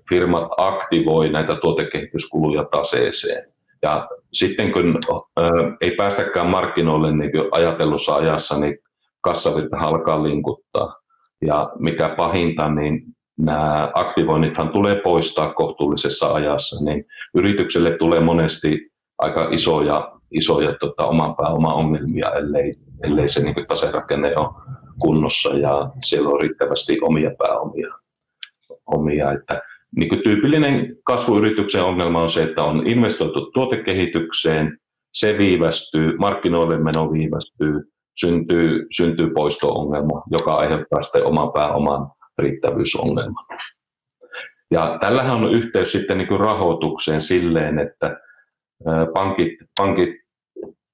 firmat 0.09 0.49
aktivoi 0.56 1.28
näitä 1.28 1.54
tuotekehityskuluja 1.54 2.64
taseeseen. 2.64 3.52
Ja 3.82 4.09
sitten 4.32 4.73
kun 4.73 4.99
ei 5.80 5.90
päästäkään 5.90 6.47
markkinoille 6.47 7.16
niin 7.16 7.30
ajatellussa 7.52 8.14
ajassa, 8.14 8.59
niin 8.59 8.78
kassavirta 9.20 9.76
alkaa 9.78 10.23
linkuttaa. 10.23 10.94
Ja 11.47 11.70
mikä 11.78 12.09
pahinta, 12.09 12.70
niin 12.70 13.02
nämä 13.38 13.90
aktivoinnithan 13.94 14.68
tulee 14.68 15.00
poistaa 15.04 15.54
kohtuullisessa 15.54 16.32
ajassa, 16.32 16.85
niin 16.85 17.04
yritykselle 17.35 17.90
tulee 17.90 18.20
monesti 18.20 18.90
aika 19.18 19.49
isoja, 19.50 20.12
isoja 20.30 20.75
tota, 20.80 21.06
oman 21.06 21.37
pääoman 21.37 21.75
ongelmia, 21.75 22.30
ellei, 22.30 22.75
ellei 23.04 23.28
se 23.28 23.42
niin 23.42 23.66
taserakenne 23.68 24.35
ole 24.37 24.49
kunnossa 24.99 25.49
ja 25.49 25.90
siellä 26.04 26.28
on 26.28 26.40
riittävästi 26.40 26.99
omia 27.02 27.30
pääomia. 27.38 28.00
Omia, 28.94 29.32
että 29.32 29.62
niin 29.97 30.09
kuin 30.09 30.23
tyypillinen 30.25 30.97
kasvuyrityksen 31.04 31.85
ongelma 31.85 32.23
on 32.23 32.30
se, 32.30 32.42
että 32.42 32.62
on 32.62 32.87
investoitu 32.87 33.50
tuotekehitykseen, 33.50 34.78
se 35.12 35.38
viivästyy, 35.38 36.16
markkinoille 36.16 36.78
meno 36.78 37.12
viivästyy, 37.12 37.80
syntyy, 38.20 38.87
syntyy 38.97 39.30
poisto-ongelma, 39.30 40.23
joka 40.30 40.54
aiheuttaa 40.54 41.02
sitten 41.02 41.26
oman 41.26 41.52
pääoman 41.52 42.11
riittävyysongelman. 42.38 43.44
Ja 44.70 44.99
tällähän 45.00 45.37
on 45.37 45.52
yhteys 45.52 45.92
sitten 45.92 46.18
niin 46.18 46.28
kuin 46.28 46.40
rahoitukseen 46.40 47.23
silleen, 47.23 47.78
että 47.78 48.20
pankit, 49.14 49.52
pankit 49.76 50.11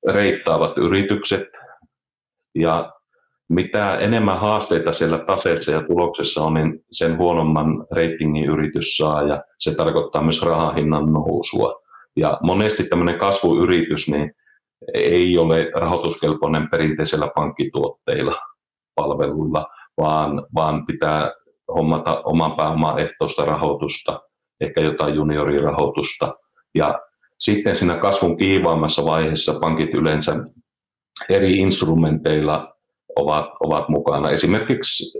reittaavat 0.08 0.78
yritykset 0.78 1.48
ja 2.54 2.92
mitä 3.48 3.94
enemmän 3.98 4.40
haasteita 4.40 4.92
siellä 4.92 5.18
taseessa 5.18 5.72
ja 5.72 5.82
tuloksessa 5.82 6.42
on, 6.42 6.54
niin 6.54 6.84
sen 6.90 7.18
huonomman 7.18 7.86
reitingin 7.92 8.44
yritys 8.44 8.96
saa 8.96 9.22
ja 9.22 9.42
se 9.58 9.74
tarkoittaa 9.74 10.22
myös 10.22 10.42
rahahinnan 10.42 11.12
nousua. 11.12 11.82
Ja 12.16 12.38
monesti 12.42 12.84
tämmöinen 12.84 13.18
kasvuyritys 13.18 14.08
niin 14.08 14.32
ei 14.94 15.38
ole 15.38 15.70
rahoituskelpoinen 15.74 16.70
perinteisellä 16.70 17.30
pankkituotteilla, 17.34 18.34
palveluilla, 18.94 19.66
vaan, 19.98 20.46
vaan 20.54 20.86
pitää 20.86 21.32
hommata 21.74 22.22
oman 22.24 22.52
pääoman 22.56 22.98
ehtoista 22.98 23.44
rahoitusta, 23.44 24.20
ehkä 24.60 24.82
jotain 24.82 25.14
juniorirahoitusta. 25.14 26.34
Ja 26.74 27.00
sitten 27.38 27.76
siinä 27.76 27.98
kasvun 27.98 28.36
kiivaammassa 28.36 29.04
vaiheessa 29.04 29.60
pankit 29.60 29.94
yleensä 29.94 30.32
eri 31.28 31.58
instrumenteilla 31.58 32.75
ovat, 33.16 33.46
ovat 33.60 33.88
mukana. 33.88 34.30
Esimerkiksi 34.30 35.18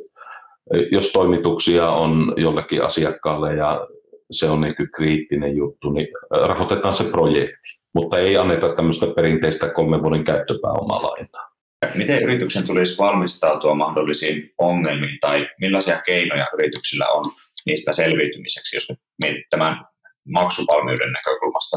jos 0.92 1.12
toimituksia 1.12 1.90
on 1.90 2.34
jollekin 2.36 2.84
asiakkaalle 2.84 3.54
ja 3.54 3.86
se 4.30 4.50
on 4.50 4.60
niin 4.60 4.74
kriittinen 4.96 5.56
juttu, 5.56 5.90
niin 5.90 6.08
rahoitetaan 6.30 6.94
se 6.94 7.04
projekti, 7.04 7.78
mutta 7.94 8.18
ei 8.18 8.36
anneta 8.36 8.74
tämmöistä 8.74 9.06
perinteistä 9.16 9.68
kolmen 9.68 10.02
vuoden 10.02 10.24
käyttöpääomaa 10.24 11.02
lainaa. 11.02 11.46
Miten 11.94 12.22
yrityksen 12.22 12.66
tulisi 12.66 12.98
valmistautua 12.98 13.74
mahdollisiin 13.74 14.50
ongelmiin 14.58 15.18
tai 15.20 15.48
millaisia 15.60 16.02
keinoja 16.06 16.46
yrityksillä 16.54 17.06
on 17.08 17.24
niistä 17.66 17.92
selviytymiseksi, 17.92 18.76
jos 18.76 18.92
mietit 19.22 19.44
tämän 19.50 19.84
maksuvalmiuden 20.32 21.12
näkökulmasta? 21.12 21.76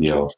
Joo. 0.00 0.30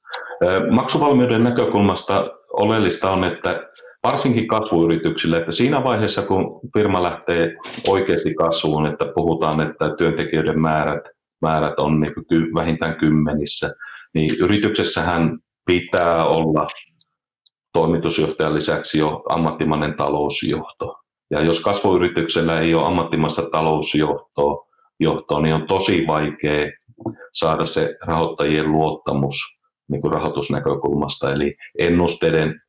Maksuvalmiuden 0.70 1.44
näkökulmasta 1.44 2.30
oleellista 2.52 3.10
on, 3.10 3.26
että 3.26 3.70
varsinkin 4.02 4.48
kasvuyrityksille, 4.48 5.38
että 5.38 5.52
siinä 5.52 5.84
vaiheessa, 5.84 6.22
kun 6.22 6.60
firma 6.78 7.02
lähtee 7.02 7.56
oikeasti 7.88 8.34
kasvuun, 8.34 8.86
että 8.86 9.06
puhutaan, 9.14 9.60
että 9.60 9.94
työntekijöiden 9.98 10.60
määrät, 10.60 11.02
määrät 11.42 11.78
on 11.78 12.00
niin 12.00 12.14
kuin 12.14 12.54
vähintään 12.54 12.96
kymmenissä, 12.96 13.70
niin 14.14 14.34
yrityksessähän 14.40 15.38
pitää 15.66 16.24
olla 16.24 16.68
toimitusjohtajan 17.72 18.54
lisäksi 18.54 18.98
jo 18.98 19.22
ammattimainen 19.28 19.94
talousjohto. 19.94 20.96
Ja 21.30 21.42
jos 21.42 21.60
kasvuyrityksellä 21.60 22.60
ei 22.60 22.74
ole 22.74 22.86
ammattimaista 22.86 23.42
talousjohtoa, 23.52 24.66
johtoa, 25.00 25.40
niin 25.40 25.54
on 25.54 25.66
tosi 25.66 26.04
vaikea 26.06 26.70
saada 27.32 27.66
se 27.66 27.96
rahoittajien 28.06 28.72
luottamus 28.72 29.36
niin 29.88 30.00
kuin 30.00 30.12
rahoitusnäkökulmasta. 30.12 31.32
Eli 31.32 31.56
ennusteiden 31.78 32.60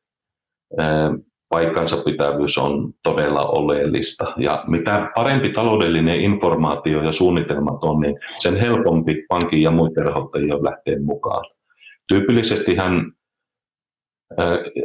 paikkansa 1.48 1.96
pitävyys 1.96 2.58
on 2.58 2.92
todella 3.02 3.40
oleellista. 3.40 4.32
Ja 4.36 4.64
mitä 4.66 5.10
parempi 5.14 5.48
taloudellinen 5.48 6.20
informaatio 6.20 7.02
ja 7.02 7.12
suunnitelmat 7.12 7.84
on, 7.84 8.00
niin 8.00 8.18
sen 8.38 8.56
helpompi 8.56 9.24
pankin 9.28 9.62
ja 9.62 9.70
muiden 9.70 10.06
rahoittajien 10.06 10.64
lähteä 10.64 10.96
mukaan. 11.04 11.44
Tyypillisesti 12.08 12.76
hän, 12.76 13.12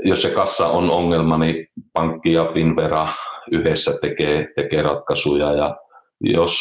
jos 0.03 0.22
se 0.22 0.29
kassa 0.29 0.67
on 0.67 0.91
ongelma, 0.91 1.38
niin 1.38 1.67
pankki 1.94 2.34
ja 2.34 2.51
Finvera 2.53 3.08
yhdessä 3.51 3.91
tekee, 4.01 4.48
tekee 4.56 4.82
ratkaisuja 4.82 5.53
ja 5.53 5.77
jos 6.20 6.60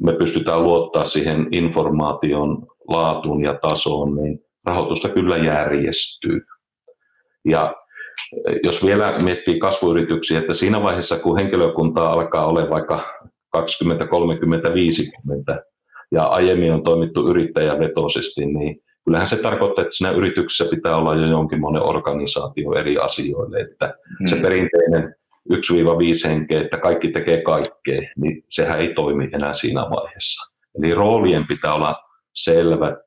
me 0.00 0.12
pystytään 0.12 0.62
luottaa 0.62 1.04
siihen 1.04 1.46
informaation 1.52 2.66
laatuun 2.88 3.44
ja 3.44 3.58
tasoon, 3.62 4.14
niin 4.14 4.38
rahoitusta 4.66 5.08
kyllä 5.08 5.36
järjestyy. 5.36 6.40
Ja 7.44 7.74
jos 8.62 8.84
vielä 8.84 9.18
miettii 9.22 9.58
kasvuyrityksiä, 9.58 10.38
että 10.38 10.54
siinä 10.54 10.82
vaiheessa, 10.82 11.18
kun 11.18 11.38
henkilökuntaa 11.38 12.12
alkaa 12.12 12.46
olla 12.46 12.70
vaikka 12.70 13.02
20, 13.50 14.06
30, 14.06 14.74
50 14.74 15.62
ja 16.12 16.22
aiemmin 16.22 16.72
on 16.72 16.82
toimittu 16.82 17.28
yrittäjävetoisesti, 17.28 18.46
niin 18.46 18.82
kyllähän 19.04 19.26
se 19.26 19.36
tarkoittaa, 19.36 19.82
että 19.82 19.94
siinä 19.94 20.12
yrityksessä 20.12 20.70
pitää 20.70 20.96
olla 20.96 21.14
jo 21.14 21.26
jonkinlainen 21.26 21.82
organisaatio 21.82 22.72
eri 22.72 22.98
asioille, 22.98 23.60
että 23.60 23.94
hmm. 24.18 24.26
se 24.26 24.36
perinteinen 24.36 25.14
1-5 25.52 26.28
henkeä, 26.28 26.60
että 26.60 26.78
kaikki 26.78 27.08
tekee 27.08 27.42
kaikkea, 27.42 28.00
niin 28.16 28.44
sehän 28.48 28.80
ei 28.80 28.94
toimi 28.94 29.28
enää 29.32 29.54
siinä 29.54 29.80
vaiheessa. 29.80 30.54
Eli 30.78 30.94
roolien 30.94 31.46
pitää 31.46 31.74
olla 31.74 31.96
selvät 32.34 33.05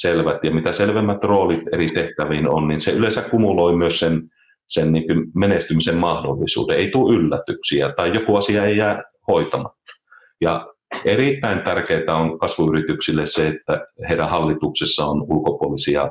selvät 0.00 0.44
ja 0.44 0.50
mitä 0.50 0.72
selvemmät 0.72 1.24
roolit 1.24 1.62
eri 1.72 1.88
tehtäviin 1.88 2.48
on, 2.48 2.68
niin 2.68 2.80
se 2.80 2.90
yleensä 2.90 3.22
kumuloi 3.22 3.76
myös 3.76 3.98
sen, 3.98 4.22
sen 4.66 4.92
niin 4.92 5.06
kuin 5.06 5.24
menestymisen 5.34 5.96
mahdollisuuden. 5.96 6.78
Ei 6.78 6.90
tule 6.90 7.16
yllätyksiä 7.16 7.92
tai 7.96 8.12
joku 8.14 8.36
asia 8.36 8.64
ei 8.64 8.76
jää 8.76 9.02
hoitamatta. 9.28 9.92
Ja 10.40 10.66
erittäin 11.04 11.62
tärkeää 11.62 12.16
on 12.16 12.38
kasvuyrityksille 12.38 13.26
se, 13.26 13.48
että 13.48 13.86
heidän 14.10 14.30
hallituksessa 14.30 15.04
on 15.04 15.22
ulkopuolisia 15.22 16.10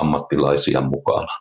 ammattilaisia 0.00 0.80
mukana. 0.80 1.38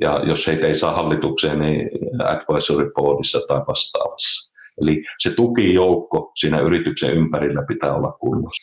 Ja 0.00 0.18
jos 0.26 0.46
heitä 0.46 0.66
ei 0.66 0.74
saa 0.74 0.92
hallitukseen, 0.92 1.58
niin 1.58 1.90
advisory 2.24 2.90
boardissa 2.94 3.40
tai 3.48 3.60
vastaavassa. 3.68 4.52
Eli 4.80 5.04
se 5.18 5.34
tukijoukko 5.34 6.32
siinä 6.36 6.60
yrityksen 6.60 7.14
ympärillä 7.14 7.62
pitää 7.68 7.94
olla 7.94 8.12
kunnossa. 8.12 8.62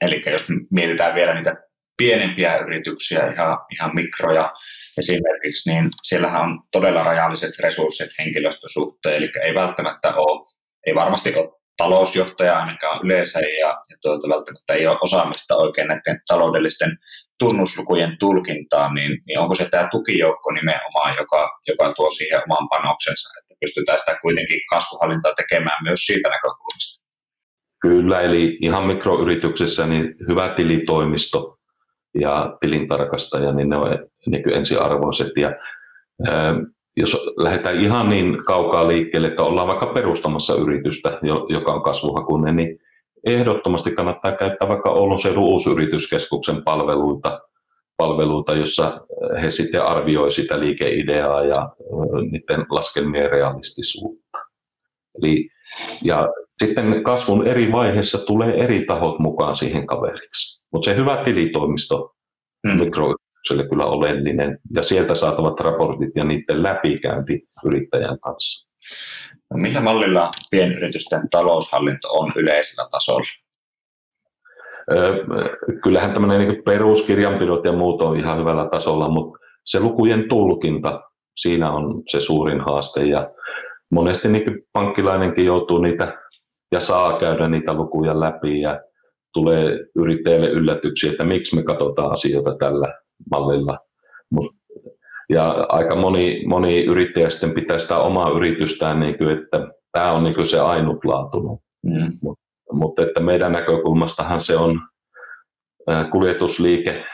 Eli 0.00 0.22
jos 0.32 0.46
mietitään 0.70 1.14
vielä 1.14 1.34
niitä 1.34 1.67
pienempiä 1.98 2.56
yrityksiä, 2.56 3.32
ihan, 3.32 3.58
ihan 3.72 3.94
mikroja 3.94 4.52
esimerkiksi, 4.98 5.70
niin 5.70 5.88
siellähän 6.02 6.42
on 6.42 6.60
todella 6.72 7.02
rajalliset 7.02 7.58
resurssit 7.58 8.10
henkilöstösuhteen, 8.18 9.14
eli 9.16 9.30
ei 9.46 9.54
välttämättä 9.54 10.14
ole, 10.14 10.46
ei 10.86 10.94
varmasti 10.94 11.34
ole 11.34 11.58
talousjohtaja 11.76 12.58
ainakaan 12.58 13.00
yleensä 13.04 13.40
ja, 13.40 13.68
ja 13.90 13.96
tuota, 14.02 14.28
välttämättä 14.28 14.74
ei 14.74 14.86
ole 14.86 14.98
osaamista 15.02 15.56
oikein 15.56 15.88
näiden 15.88 16.20
taloudellisten 16.28 16.98
tunnuslukujen 17.38 18.16
tulkintaan, 18.20 18.94
niin, 18.94 19.18
niin 19.26 19.38
onko 19.38 19.54
se 19.54 19.68
tämä 19.70 19.88
tukijoukko 19.90 20.50
nimenomaan, 20.52 21.16
joka, 21.18 21.50
joka 21.68 21.92
tuo 21.92 22.10
siihen 22.10 22.42
oman 22.50 22.68
panoksensa, 22.68 23.28
että 23.40 23.54
pystytään 23.60 23.98
sitä 23.98 24.18
kuitenkin 24.22 24.60
kasvuhallintaa 24.70 25.32
tekemään 25.34 25.84
myös 25.84 26.00
siitä 26.00 26.28
näkökulmasta? 26.28 27.04
Kyllä, 27.80 28.20
eli 28.20 28.58
ihan 28.62 28.86
mikroyrityksessä 28.86 29.86
niin 29.86 30.14
hyvä 30.28 30.48
tilitoimisto 30.48 31.57
ja 32.20 32.56
tilintarkastaja, 32.60 33.52
niin 33.52 33.68
ne 33.68 33.76
on 33.76 33.98
niin 34.26 34.56
ensiarvoiset. 34.56 35.32
Ja, 35.36 35.54
ää, 36.30 36.54
jos 36.96 37.30
lähdetään 37.36 37.80
ihan 37.80 38.08
niin 38.08 38.44
kaukaa 38.44 38.88
liikkeelle, 38.88 39.28
että 39.28 39.42
ollaan 39.42 39.68
vaikka 39.68 39.86
perustamassa 39.86 40.54
yritystä, 40.54 41.18
joka 41.48 41.72
on 41.72 41.82
kasvuhakuinen, 41.82 42.56
niin 42.56 42.80
ehdottomasti 43.26 43.90
kannattaa 43.90 44.36
käyttää 44.36 44.68
vaikka 44.68 44.90
Oulun 44.90 45.18
seudun 45.18 45.44
uusyrityskeskuksen 45.44 46.64
palveluita, 46.64 47.40
palveluita, 47.96 48.54
jossa 48.54 49.00
he 49.42 49.50
sitten 49.50 49.82
arvioi 49.82 50.30
sitä 50.30 50.60
liikeideaa 50.60 51.44
ja 51.44 51.68
niiden 52.30 52.66
laskelmien 52.70 53.30
realistisuutta. 53.30 54.38
Eli, 55.22 55.50
ja 56.04 56.28
sitten 56.64 57.02
kasvun 57.02 57.46
eri 57.46 57.72
vaiheissa 57.72 58.18
tulee 58.18 58.54
eri 58.54 58.84
tahot 58.84 59.18
mukaan 59.18 59.56
siihen 59.56 59.86
kaveriksi. 59.86 60.57
Mutta 60.72 60.90
se 60.90 60.96
hyvä 60.96 61.22
tilitoimisto 61.24 62.14
hmm. 62.68 62.78
mikroyritykselle 62.78 63.68
kyllä 63.68 63.84
oleellinen 63.84 64.58
ja 64.74 64.82
sieltä 64.82 65.14
saatavat 65.14 65.60
raportit 65.60 66.10
ja 66.14 66.24
niiden 66.24 66.62
läpikäynti 66.62 67.42
yrittäjän 67.64 68.20
kanssa. 68.20 68.68
No, 69.50 69.56
millä 69.60 69.80
mallilla 69.80 70.30
pienyritysten 70.50 71.30
taloushallinto 71.30 72.08
on 72.08 72.32
yleisellä 72.36 72.88
tasolla? 72.90 73.26
kyllähän 75.82 76.12
tämmöinen 76.12 76.48
niin 76.48 76.62
peruskirjanpidot 76.64 77.64
ja 77.64 77.72
muut 77.72 78.02
on 78.02 78.16
ihan 78.16 78.38
hyvällä 78.38 78.68
tasolla, 78.72 79.08
mutta 79.08 79.38
se 79.64 79.80
lukujen 79.80 80.28
tulkinta, 80.28 81.00
siinä 81.36 81.70
on 81.70 82.02
se 82.08 82.20
suurin 82.20 82.60
haaste 82.60 83.04
ja 83.04 83.30
monesti 83.90 84.28
niin 84.28 84.44
pankkilainenkin 84.72 85.46
joutuu 85.46 85.78
niitä 85.78 86.18
ja 86.72 86.80
saa 86.80 87.18
käydä 87.18 87.48
niitä 87.48 87.74
lukuja 87.74 88.20
läpi 88.20 88.60
ja 88.60 88.80
tulee 89.32 89.78
yrittäjälle 89.96 90.50
yllätyksiä, 90.50 91.10
että 91.10 91.24
miksi 91.24 91.56
me 91.56 91.62
katsotaan 91.62 92.12
asioita 92.12 92.56
tällä 92.58 92.94
mallilla. 93.30 93.78
Ja 95.30 95.66
aika 95.68 95.96
moni, 95.96 96.46
moni 96.46 96.84
yrittäjä 96.84 97.30
sitten 97.30 97.54
pitää 97.54 97.78
sitä 97.78 97.98
omaa 97.98 98.30
yritystään, 98.30 99.00
niin 99.00 99.18
kuin, 99.18 99.30
että 99.30 99.68
tämä 99.92 100.12
on 100.12 100.24
niin 100.24 100.34
kuin 100.34 100.46
se 100.46 100.60
ainutlaatuinen. 100.60 101.58
Mm. 101.82 102.18
Mutta, 102.22 102.44
mutta 102.72 103.02
että 103.02 103.20
meidän 103.20 103.52
näkökulmastahan 103.52 104.40
se 104.40 104.56
on 104.56 104.80
kuljetusliike 106.12 107.04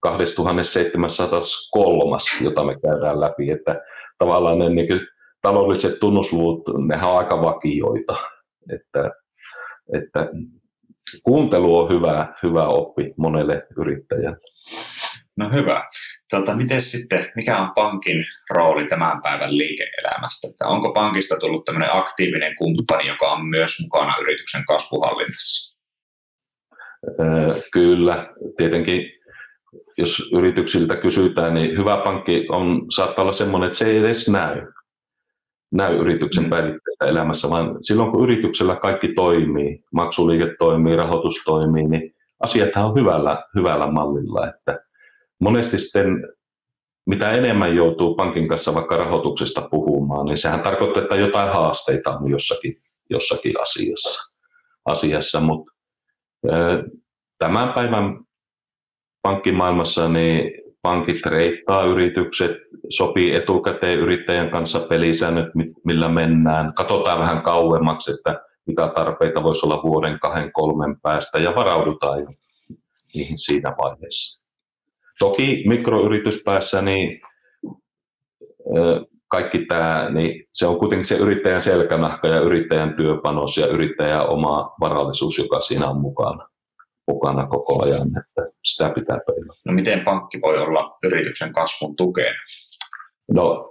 2703, 0.00 2.16
jota 2.40 2.64
me 2.64 2.76
käydään 2.82 3.20
läpi. 3.20 3.50
Että 3.50 3.80
tavallaan 4.18 4.58
ne 4.58 4.68
niin 4.68 4.88
kuin, 4.88 5.00
taloudelliset 5.42 6.00
tunnusluvut, 6.00 6.62
nehän 6.86 7.10
on 7.10 7.18
aika 7.18 7.42
vakioita. 7.42 8.16
Että, 8.72 9.10
että 9.92 10.28
kuuntelu 11.22 11.78
on 11.78 11.94
hyvä, 11.94 12.34
hyvä 12.42 12.66
oppi 12.66 13.14
monelle 13.16 13.66
yrittäjälle. 13.76 14.38
No 15.36 15.50
hyvä. 15.50 15.84
Tuota, 16.30 16.56
miten 16.56 16.82
sitten, 16.82 17.32
mikä 17.36 17.58
on 17.58 17.70
pankin 17.74 18.24
rooli 18.50 18.86
tämän 18.86 19.22
päivän 19.22 19.58
liike-elämästä? 19.58 20.48
Että 20.50 20.66
onko 20.66 20.92
pankista 20.92 21.36
tullut 21.36 21.64
tämmöinen 21.64 21.96
aktiivinen 21.96 22.56
kumppani, 22.56 23.08
joka 23.08 23.32
on 23.32 23.46
myös 23.46 23.76
mukana 23.82 24.14
yrityksen 24.20 24.64
kasvuhallinnassa? 24.66 25.74
Kyllä, 27.72 28.28
tietenkin 28.56 29.12
jos 29.98 30.30
yrityksiltä 30.32 30.96
kysytään, 30.96 31.54
niin 31.54 31.78
hyvä 31.78 31.96
pankki 32.04 32.46
on, 32.48 32.86
saattaa 32.90 33.22
olla 33.22 33.32
sellainen, 33.32 33.66
että 33.66 33.78
se 33.78 33.86
ei 33.86 33.96
edes 33.96 34.28
näy, 34.28 34.62
näy 35.74 35.96
yrityksen 35.96 36.44
mm. 36.44 36.50
päivittäisessä 36.50 37.04
elämässä, 37.06 37.50
vaan 37.50 37.78
silloin 37.80 38.10
kun 38.10 38.22
yrityksellä 38.22 38.76
kaikki 38.76 39.08
toimii, 39.08 39.84
maksuliike 39.92 40.56
toimii, 40.58 40.96
rahoitus 40.96 41.34
toimii, 41.44 41.88
niin 41.88 42.14
asiathan 42.44 42.84
on 42.84 42.94
hyvällä, 42.94 43.44
hyvällä 43.54 43.86
mallilla. 43.86 44.48
Että 44.48 44.80
monesti 45.40 45.78
sitten 45.78 46.06
mitä 47.06 47.32
enemmän 47.32 47.76
joutuu 47.76 48.14
pankin 48.14 48.48
kanssa 48.48 48.74
vaikka 48.74 48.96
rahoituksesta 48.96 49.68
puhumaan, 49.70 50.26
niin 50.26 50.36
sehän 50.36 50.60
tarkoittaa, 50.60 51.02
että 51.02 51.16
jotain 51.16 51.52
haasteita 51.52 52.18
on 52.18 52.30
jossakin, 52.30 52.80
jossakin 53.10 53.52
asiassa. 53.62 54.32
asiassa. 54.84 55.40
Mutta 55.40 55.72
tämän 57.38 57.72
päivän 57.72 58.24
pankkimaailmassa 59.22 60.08
niin 60.08 60.63
pankit 60.84 61.26
reittaa 61.26 61.84
yritykset, 61.84 62.50
sopii 62.88 63.34
etukäteen 63.34 63.98
yrittäjän 63.98 64.50
kanssa 64.50 64.80
pelisäännöt, 64.80 65.48
millä 65.84 66.08
mennään. 66.08 66.74
Katsotaan 66.74 67.20
vähän 67.20 67.42
kauemmaksi, 67.42 68.10
että 68.10 68.42
mitä 68.66 68.92
tarpeita 68.94 69.42
voisi 69.42 69.66
olla 69.66 69.82
vuoden, 69.82 70.18
kahden, 70.20 70.52
kolmen 70.52 71.00
päästä 71.00 71.38
ja 71.38 71.54
varaudutaan 71.54 72.20
jo 72.20 72.26
niihin 73.14 73.38
siinä 73.38 73.74
vaiheessa. 73.82 74.44
Toki 75.18 75.64
mikroyrityspäässä 75.66 76.82
niin 76.82 77.20
kaikki 79.28 79.58
tämä, 79.58 80.10
niin 80.10 80.48
se 80.52 80.66
on 80.66 80.78
kuitenkin 80.78 81.04
se 81.04 81.16
yrittäjän 81.16 81.60
selkänahka 81.60 82.28
ja 82.28 82.40
yrittäjän 82.40 82.94
työpanos 82.94 83.56
ja 83.56 83.66
yrittäjän 83.66 84.28
oma 84.28 84.74
varallisuus, 84.80 85.38
joka 85.38 85.60
siinä 85.60 85.88
on 85.88 86.00
mukana 86.00 86.48
mukana 87.06 87.46
koko 87.46 87.84
ajan, 87.84 88.08
että 88.18 88.53
sitä 88.64 88.90
pitää 88.90 89.18
peilata. 89.26 89.60
No 89.66 89.72
miten 89.72 90.00
pankki 90.00 90.40
voi 90.42 90.58
olla 90.58 90.98
yrityksen 91.02 91.52
kasvun 91.52 91.96
tukena? 91.96 92.38
No 93.32 93.70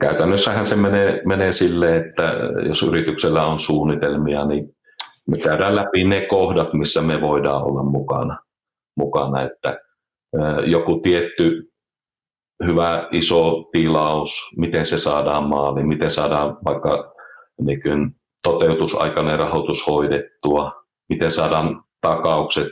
käytännössähän 0.00 0.66
se 0.66 0.76
menee, 0.76 1.22
menee 1.26 1.52
sille, 1.52 1.96
että 1.96 2.34
jos 2.68 2.82
yrityksellä 2.82 3.46
on 3.46 3.60
suunnitelmia, 3.60 4.46
niin 4.46 4.76
me 5.28 5.38
käydään 5.38 5.76
läpi 5.76 6.04
ne 6.04 6.26
kohdat, 6.26 6.72
missä 6.72 7.02
me 7.02 7.20
voidaan 7.20 7.62
olla 7.64 7.82
mukana. 7.82 8.38
mukana 8.96 9.42
että 9.42 9.80
joku 10.66 11.00
tietty 11.00 11.72
hyvä 12.66 13.08
iso 13.12 13.64
tilaus, 13.72 14.50
miten 14.56 14.86
se 14.86 14.98
saadaan 14.98 15.48
maaliin, 15.48 15.88
miten 15.88 16.10
saadaan 16.10 16.58
vaikka 16.64 17.14
niin 17.60 17.80
toteutusaikainen 18.42 19.38
rahoitus 19.38 19.86
hoidettua, 19.86 20.72
miten 21.08 21.30
saadaan 21.30 21.84
takaukset, 22.00 22.68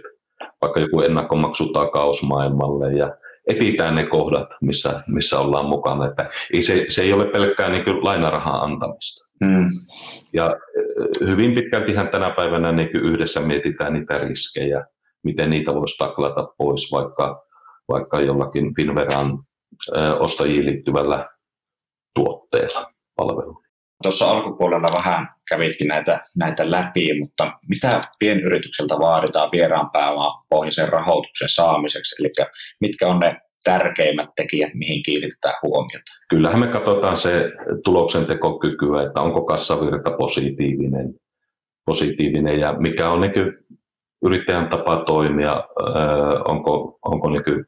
vaikka 0.62 0.80
joku 0.80 1.00
ennakkomaksutakaus 1.00 2.22
maailmalle 2.22 2.92
ja 2.92 3.16
etsitään 3.48 3.94
ne 3.94 4.06
kohdat, 4.06 4.48
missä, 4.60 5.02
missä 5.08 5.40
ollaan 5.40 5.66
mukana. 5.66 6.06
Että 6.06 6.30
ei 6.54 6.62
se, 6.62 6.86
se 6.88 7.02
ei 7.02 7.12
ole 7.12 7.24
pelkkää 7.24 7.68
niin 7.68 8.04
lainarahan 8.04 8.62
antamista. 8.62 9.30
Mm. 9.40 9.70
Ja 10.32 10.56
hyvin 11.20 11.54
pitkältihän 11.54 12.08
tänä 12.08 12.30
päivänä 12.30 12.72
niin 12.72 12.90
yhdessä 12.94 13.40
mietitään 13.40 13.92
niitä 13.92 14.18
riskejä, 14.18 14.86
miten 15.22 15.50
niitä 15.50 15.74
voisi 15.74 15.98
taklata 15.98 16.48
pois 16.58 16.92
vaikka, 16.92 17.46
vaikka 17.88 18.20
jollakin 18.20 18.74
Finveran 18.74 19.38
ostajiin 20.18 20.66
liittyvällä 20.66 21.28
tuotteella, 22.14 22.92
palvelulla. 23.16 23.60
Tuossa 24.02 24.30
alkupuolella 24.30 24.88
vähän 24.94 25.28
kävitkin 25.50 25.88
näitä, 25.88 26.20
näitä 26.36 26.70
läpi, 26.70 27.18
mutta 27.20 27.52
mitä 27.68 28.04
pienyritykseltä 28.18 28.94
vaaditaan 28.98 29.50
vieraan 29.52 29.90
pääoman 29.90 30.42
pohjaisen 30.50 30.88
rahoituksen 30.88 31.48
saamiseksi? 31.48 32.22
Eli 32.22 32.32
mitkä 32.80 33.08
on 33.08 33.18
ne 33.20 33.36
tärkeimmät 33.64 34.28
tekijät, 34.36 34.74
mihin 34.74 35.02
kiinnitetään 35.02 35.54
huomiota? 35.62 36.12
Kyllähän 36.28 36.60
me 36.60 36.66
katsotaan 36.66 37.16
se 37.16 37.44
tuloksentekokykyä, 37.84 39.02
että 39.02 39.20
onko 39.20 39.44
kassavirta 39.44 40.10
positiivinen, 40.10 41.14
positiivinen 41.86 42.60
ja 42.60 42.72
mikä 42.72 43.10
on 43.10 43.20
niin 43.20 43.32
yrittäjän 44.24 44.68
tapa 44.68 45.04
toimia, 45.06 45.64
onko, 46.48 46.98
onko 47.04 47.30
niin 47.30 47.64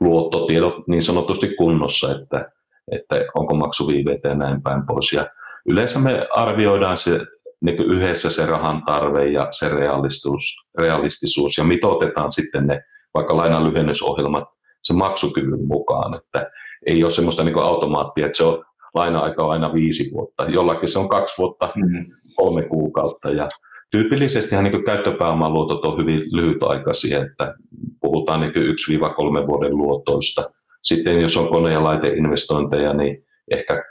luottotiedot 0.00 0.88
niin 0.88 1.02
sanotusti 1.02 1.54
kunnossa, 1.58 2.14
että, 2.14 2.50
että 2.92 3.16
onko 3.34 3.54
maksuviiveitä 3.54 4.28
ja 4.28 4.34
näin 4.34 4.62
päin 4.62 4.86
pois. 4.86 5.12
Ja 5.12 5.26
yleensä 5.66 5.98
me 5.98 6.26
arvioidaan 6.34 6.96
se 6.96 7.20
niin 7.60 7.82
yhdessä 7.82 8.30
se 8.30 8.46
rahan 8.46 8.82
tarve 8.86 9.26
ja 9.26 9.48
se 9.50 9.68
realistisuus, 9.68 10.42
realistisuus 10.78 11.58
ja 11.58 11.64
mitoitetaan 11.64 12.32
sitten 12.32 12.66
ne 12.66 12.82
vaikka 13.14 13.36
lainan 13.36 13.64
lyhennysohjelmat 13.64 14.44
se 14.82 14.92
maksukyvyn 14.92 15.66
mukaan, 15.66 16.14
että 16.14 16.50
ei 16.86 17.04
ole 17.04 17.12
semmoista 17.12 17.44
niin 17.44 17.58
automaattia, 17.58 18.26
että 18.26 18.36
se 18.36 18.44
on 18.44 18.64
laina-aika 18.94 19.44
on 19.44 19.50
aina 19.50 19.74
viisi 19.74 20.10
vuotta, 20.14 20.44
jollakin 20.44 20.88
se 20.88 20.98
on 20.98 21.08
kaksi 21.08 21.34
vuotta, 21.38 21.72
mm-hmm. 21.76 22.06
kolme 22.36 22.62
kuukautta 22.62 23.30
ja 23.30 23.48
tyypillisesti 23.90 24.56
niin 24.56 24.84
käyttöpääoman 24.84 25.52
luotot 25.52 25.84
on 25.84 25.98
hyvin 25.98 26.20
lyhytaikaisia, 26.32 27.24
että 27.24 27.54
puhutaan 28.00 28.40
niin 28.40 28.52
1-3 28.52 29.46
vuoden 29.46 29.76
luotoista. 29.76 30.50
Sitten 30.82 31.20
jos 31.20 31.36
on 31.36 31.48
kone- 31.48 31.72
ja 31.72 31.84
laiteinvestointeja, 31.84 32.94
niin 32.94 33.24
ehkä 33.54 33.82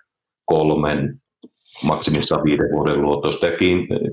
kolmen 0.46 1.23
maksimissaan 1.84 2.44
viiden 2.44 2.72
vuoden 2.72 3.02
luotoista 3.02 3.46
ja 3.46 3.58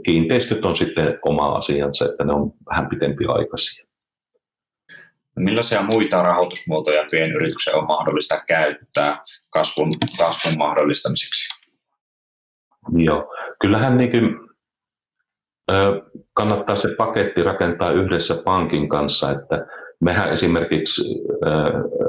kiinteistöt 0.05 0.65
on 0.65 0.77
sitten 0.77 1.19
oma 1.25 1.53
asiansa, 1.53 2.05
että 2.05 2.25
ne 2.25 2.33
on 2.33 2.53
vähän 2.71 2.89
aikaisia. 3.29 3.87
Millaisia 5.37 5.83
muita 5.83 6.23
rahoitusmuotoja 6.23 7.07
pienyrityksen 7.11 7.77
on 7.77 7.87
mahdollista 7.87 8.43
käyttää 8.47 9.23
kasvun, 9.51 9.95
kasvun 10.19 10.59
mahdollistamiseksi? 10.59 11.49
Joo, 12.97 13.35
kyllähän 13.61 13.97
niin 13.97 14.11
kuin, 14.11 14.37
kannattaa 16.33 16.77
se 16.77 16.89
paketti 16.99 17.43
rakentaa 17.43 17.91
yhdessä 17.91 18.43
pankin 18.45 18.89
kanssa, 18.89 19.31
että 19.31 19.67
mehän 20.01 20.33
esimerkiksi 20.33 21.03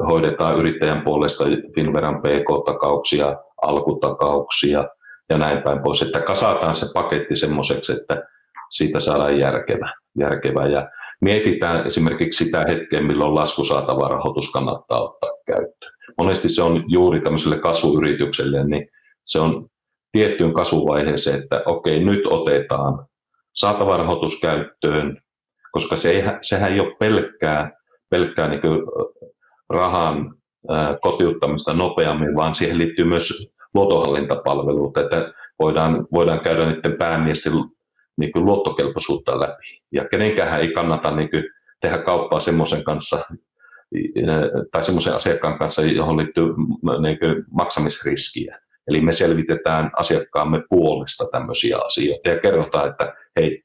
hoidetaan 0.09 0.59
yrittäjän 0.59 1.01
puolesta 1.01 1.43
Finveran 1.75 2.21
PK-takauksia, 2.21 3.35
alkutakauksia– 3.61 4.87
ja 5.31 5.37
näin 5.37 5.63
päin 5.63 5.83
pois, 5.83 6.01
että 6.01 6.19
kasataan 6.19 6.75
se 6.75 6.85
paketti 6.93 7.35
semmoiseksi, 7.35 7.93
että 7.93 8.23
siitä 8.69 8.99
saadaan 8.99 9.39
järkevä. 9.39 9.93
järkevä. 10.19 10.67
Ja 10.67 10.89
mietitään 11.21 11.85
esimerkiksi 11.85 12.45
sitä 12.45 12.65
hetkeä, 12.67 13.01
milloin 13.01 13.35
laskusaatava 13.35 14.07
rahoitus 14.07 14.51
kannattaa 14.51 15.01
ottaa 15.01 15.29
käyttöön. 15.47 15.91
Monesti 16.17 16.49
se 16.49 16.63
on 16.63 16.83
juuri 16.87 17.21
tämmöiselle 17.21 17.57
kasvuyritykselle, 17.59 18.63
niin 18.63 18.87
se 19.25 19.39
on 19.39 19.67
tiettyyn 20.11 20.53
kasvuvaiheeseen, 20.53 21.43
että 21.43 21.63
okei, 21.65 22.03
nyt 22.03 22.25
otetaan 22.25 23.05
saatava 23.53 23.97
rahoitus 23.97 24.39
käyttöön, 24.39 25.17
koska 25.71 25.95
se 25.95 26.11
ei, 26.11 26.23
sehän 26.41 26.73
ei 26.73 26.79
ole 26.79 26.95
pelkkää, 26.99 27.71
pelkkää 28.09 28.47
niin 28.47 28.61
rahan 29.69 30.35
kotiuttamista 31.01 31.73
nopeammin, 31.73 32.35
vaan 32.35 32.55
siihen 32.55 32.77
liittyy 32.77 33.05
myös 33.05 33.51
luotohallintapalvelut, 33.73 34.97
että 34.97 35.33
voidaan, 35.59 36.07
voidaan 36.11 36.39
käydä 36.39 36.65
niiden 36.65 36.97
päämiesten 36.97 37.53
niin 38.17 38.31
kuin 38.31 38.45
luottokelpoisuutta 38.45 39.39
läpi. 39.39 39.81
Ja 39.91 40.07
kenenkään 40.07 40.59
ei 40.59 40.73
kannata 40.73 41.11
niin 41.11 41.29
kuin, 41.29 41.43
tehdä 41.81 41.97
kauppaa 41.97 42.39
semmoisen 42.39 42.83
kanssa, 42.83 43.25
tai 44.71 44.83
semmoisen 44.83 45.15
asiakkaan 45.15 45.59
kanssa, 45.59 45.81
johon 45.81 46.17
liittyy 46.17 46.45
niin 47.01 47.19
kuin, 47.19 47.43
maksamisriskiä. 47.51 48.59
Eli 48.87 49.01
me 49.01 49.13
selvitetään 49.13 49.91
asiakkaamme 49.95 50.63
puolesta 50.69 51.25
tämmöisiä 51.31 51.77
asioita 51.77 52.29
ja 52.29 52.39
kerrotaan, 52.39 52.89
että 52.89 53.13
hei, 53.39 53.63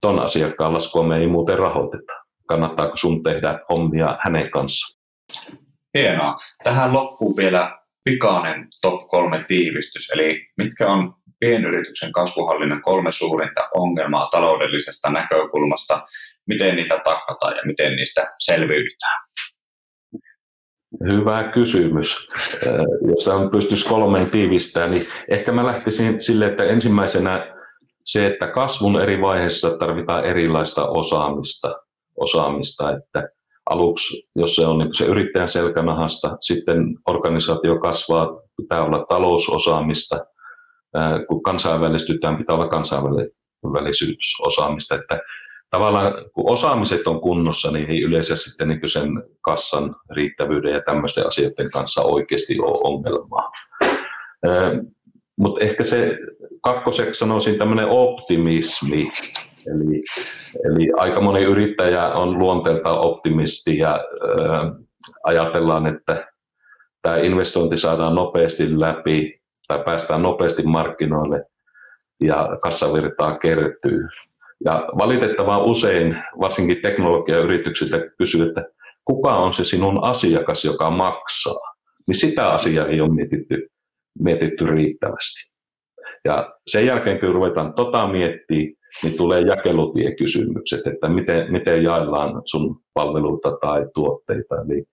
ton 0.00 0.22
asiakkaan 0.22 0.74
laskua 0.74 1.02
me 1.02 1.18
ei 1.18 1.26
muuten 1.26 1.58
rahoiteta. 1.58 2.12
Kannattaako 2.46 2.96
sun 2.96 3.22
tehdä 3.22 3.60
hommia 3.72 4.18
hänen 4.24 4.50
kanssa? 4.50 5.00
Hienoa. 5.98 6.36
Tähän 6.64 6.92
loppuun 6.92 7.36
vielä 7.36 7.77
pikainen 8.08 8.68
top 8.82 9.08
kolme 9.08 9.44
tiivistys, 9.48 10.10
eli 10.10 10.46
mitkä 10.56 10.86
on 10.86 11.14
pienyrityksen 11.40 12.12
kasvuhallinnan 12.12 12.82
kolme 12.82 13.12
suurinta 13.12 13.68
ongelmaa 13.74 14.28
taloudellisesta 14.30 15.10
näkökulmasta, 15.10 16.06
miten 16.46 16.76
niitä 16.76 17.00
takataan 17.04 17.56
ja 17.56 17.62
miten 17.64 17.96
niistä 17.96 18.34
selviydytään? 18.38 19.28
Hyvä 21.08 21.50
kysymys. 21.54 22.28
Jos 23.14 23.28
on 23.28 23.50
pystyisi 23.50 23.88
kolmeen 23.88 24.30
tiivistämään, 24.30 24.90
niin 24.90 25.06
ehkä 25.28 25.52
mä 25.52 25.66
lähtisin 25.66 26.20
sille, 26.20 26.46
että 26.46 26.64
ensimmäisenä 26.64 27.54
se, 28.04 28.26
että 28.26 28.46
kasvun 28.46 29.00
eri 29.00 29.20
vaiheissa 29.20 29.78
tarvitaan 29.78 30.24
erilaista 30.24 30.88
osaamista, 30.88 31.74
osaamista 32.16 32.90
että 32.90 33.28
aluksi, 33.70 34.28
jos 34.36 34.54
se 34.54 34.66
on 34.66 34.78
niin 34.78 34.94
se 34.94 35.06
yrittäjän 35.06 35.48
selkänahasta, 35.48 36.36
sitten 36.40 36.78
organisaatio 37.08 37.78
kasvaa, 37.78 38.40
pitää 38.56 38.84
olla 38.84 39.06
talousosaamista, 39.08 40.18
kun 41.28 41.42
kansainvälistytään, 41.42 42.36
pitää 42.36 42.56
olla 42.56 42.68
kansainvälisyysosaamista, 42.68 44.94
että 44.94 45.20
tavallaan 45.70 46.12
kun 46.34 46.52
osaamiset 46.52 47.06
on 47.06 47.20
kunnossa, 47.20 47.70
niin 47.70 47.90
ei 47.90 48.02
yleensä 48.02 48.36
sitten 48.36 48.68
niin 48.68 48.80
sen 48.86 49.10
kassan 49.40 49.96
riittävyyden 50.10 50.72
ja 50.72 50.82
tämmöisten 50.86 51.26
asioiden 51.26 51.70
kanssa 51.70 52.02
oikeasti 52.02 52.60
ole 52.60 52.80
ongelmaa. 52.84 53.50
Mutta 55.38 55.64
ehkä 55.64 55.84
se 55.84 56.18
kakkoseksi 56.62 57.18
sanoisin 57.18 57.58
tämmöinen 57.58 57.88
optimismi, 57.88 59.10
eli, 59.74 60.02
eli 60.64 60.92
aika 60.96 61.20
moni 61.20 61.44
yrittäjä 61.44 62.08
on 62.08 62.38
luonteeltaan 62.38 63.06
optimisti 63.06 63.78
ja 63.78 63.94
äh, 63.94 64.72
ajatellaan, 65.24 65.86
että 65.86 66.26
tämä 67.02 67.16
investointi 67.16 67.76
saadaan 67.76 68.14
nopeasti 68.14 68.80
läpi 68.80 69.40
tai 69.68 69.82
päästään 69.84 70.22
nopeasti 70.22 70.62
markkinoille 70.62 71.44
ja 72.20 72.48
kassavirtaa 72.62 73.38
kertyy. 73.38 74.08
Ja 74.64 74.88
valitettavan 74.98 75.62
usein, 75.62 76.16
varsinkin 76.40 76.82
teknologiayrityksiltä 76.82 77.98
kysyy, 78.18 78.48
että 78.48 78.64
kuka 79.04 79.36
on 79.36 79.52
se 79.52 79.64
sinun 79.64 80.04
asiakas, 80.04 80.64
joka 80.64 80.90
maksaa. 80.90 81.74
Niin 82.06 82.16
sitä 82.16 82.48
asiaa 82.48 82.86
ei 82.86 83.00
ole 83.00 83.14
mietitty, 83.14 83.68
mietitty 84.18 84.66
riittävästi. 84.66 85.50
Ja 86.24 86.52
sen 86.66 86.86
jälkeen, 86.86 87.20
kun 87.20 87.34
ruvetaan 87.34 87.74
tota 87.74 88.08
miettimään, 88.08 88.77
niin 89.02 89.16
tulee 89.16 89.40
jakelutiekysymykset, 89.40 90.86
että 90.86 91.08
miten, 91.08 91.52
miten 91.52 91.82
jaellaan 91.82 92.42
sun 92.44 92.80
palveluita 92.94 93.58
tai 93.60 93.86
tuotteita, 93.94 94.54
eli 94.54 94.84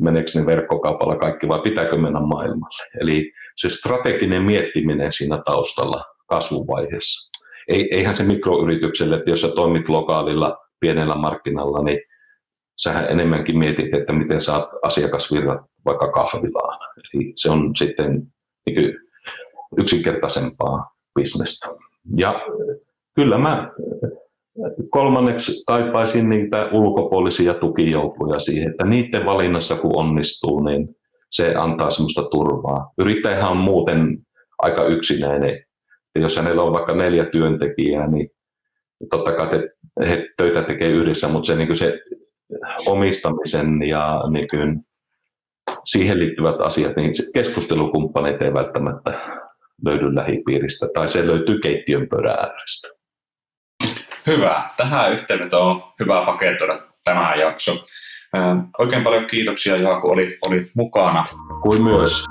meneekö 0.00 0.30
ne 0.34 0.46
verkkokaupalla 0.46 1.16
kaikki 1.16 1.48
vai 1.48 1.60
pitääkö 1.60 1.96
mennä 1.96 2.20
maailmalle. 2.20 2.88
Eli 3.00 3.32
se 3.56 3.68
strateginen 3.68 4.42
miettiminen 4.42 5.12
siinä 5.12 5.42
taustalla 5.46 6.04
kasvuvaiheessa 6.26 7.38
eihän 7.68 8.16
se 8.16 8.22
mikroyritykselle, 8.22 9.16
että 9.16 9.30
jos 9.30 9.40
sä 9.40 9.48
toimit 9.48 9.88
lokaalilla 9.88 10.58
pienellä 10.80 11.14
markkinalla, 11.14 11.82
niin 11.82 12.00
sähän 12.76 13.10
enemmänkin 13.10 13.58
mietit, 13.58 13.94
että 13.94 14.12
miten 14.12 14.40
saat 14.40 14.68
asiakasvirrat 14.82 15.60
vaikka 15.84 16.12
kahvilaan. 16.12 16.78
Eli 16.96 17.32
se 17.36 17.50
on 17.50 17.76
sitten 17.76 18.22
niin 18.66 18.94
yksinkertaisempaa 19.78 20.90
bisnestä. 21.14 21.68
Ja 22.16 22.40
kyllä 23.18 23.38
mä 23.38 23.70
kolmanneksi 24.90 25.64
kaipaisin 25.66 26.28
niitä 26.28 26.68
ulkopuolisia 26.72 27.54
tukijoukkoja 27.54 28.40
siihen, 28.40 28.70
että 28.70 28.86
niiden 28.86 29.26
valinnassa 29.26 29.76
kun 29.76 29.96
onnistuu, 29.96 30.60
niin 30.60 30.88
se 31.30 31.54
antaa 31.54 31.90
semmoista 31.90 32.22
turvaa. 32.22 32.92
Yrittäjähän 32.98 33.50
on 33.50 33.56
muuten 33.56 34.18
aika 34.58 34.84
yksinäinen 34.84 35.64
ja 36.14 36.20
jos 36.20 36.36
hänellä 36.36 36.62
on 36.62 36.72
vaikka 36.72 36.94
neljä 36.94 37.24
työntekijää, 37.24 38.10
niin 38.10 38.28
totta 39.10 39.32
kai 39.32 39.48
he, 39.52 39.68
he 40.08 40.26
töitä 40.36 40.62
tekee 40.62 40.88
yhdessä, 40.88 41.28
mutta 41.28 41.46
se, 41.46 41.56
niin 41.56 41.76
se 41.76 42.00
omistamisen 42.86 43.82
ja 43.88 44.22
niin 44.30 44.48
kuin 44.50 44.80
siihen 45.84 46.18
liittyvät 46.18 46.60
asiat, 46.60 46.96
niin 46.96 47.12
keskustelukumppaneita 47.34 48.44
ei 48.44 48.54
välttämättä 48.54 49.20
löydy 49.84 50.14
lähipiiristä, 50.14 50.86
tai 50.94 51.08
se 51.08 51.26
löytyy 51.26 51.58
keittiön 51.58 52.08
pöydän 52.08 52.38
äärestä. 52.38 52.97
Hyvä. 54.28 54.70
Tähän 54.76 55.12
yhteenvetoon 55.12 55.76
on 55.76 55.82
hyvä 56.00 56.24
paketoida 56.26 56.80
tämä 57.04 57.34
jakso. 57.34 57.84
Oikein 58.78 59.04
paljon 59.04 59.26
kiitoksia, 59.26 59.76
Jaaku, 59.76 60.10
oli, 60.10 60.38
oli 60.42 60.70
mukana. 60.74 61.24
Kuin 61.62 61.82
myös. 61.82 62.24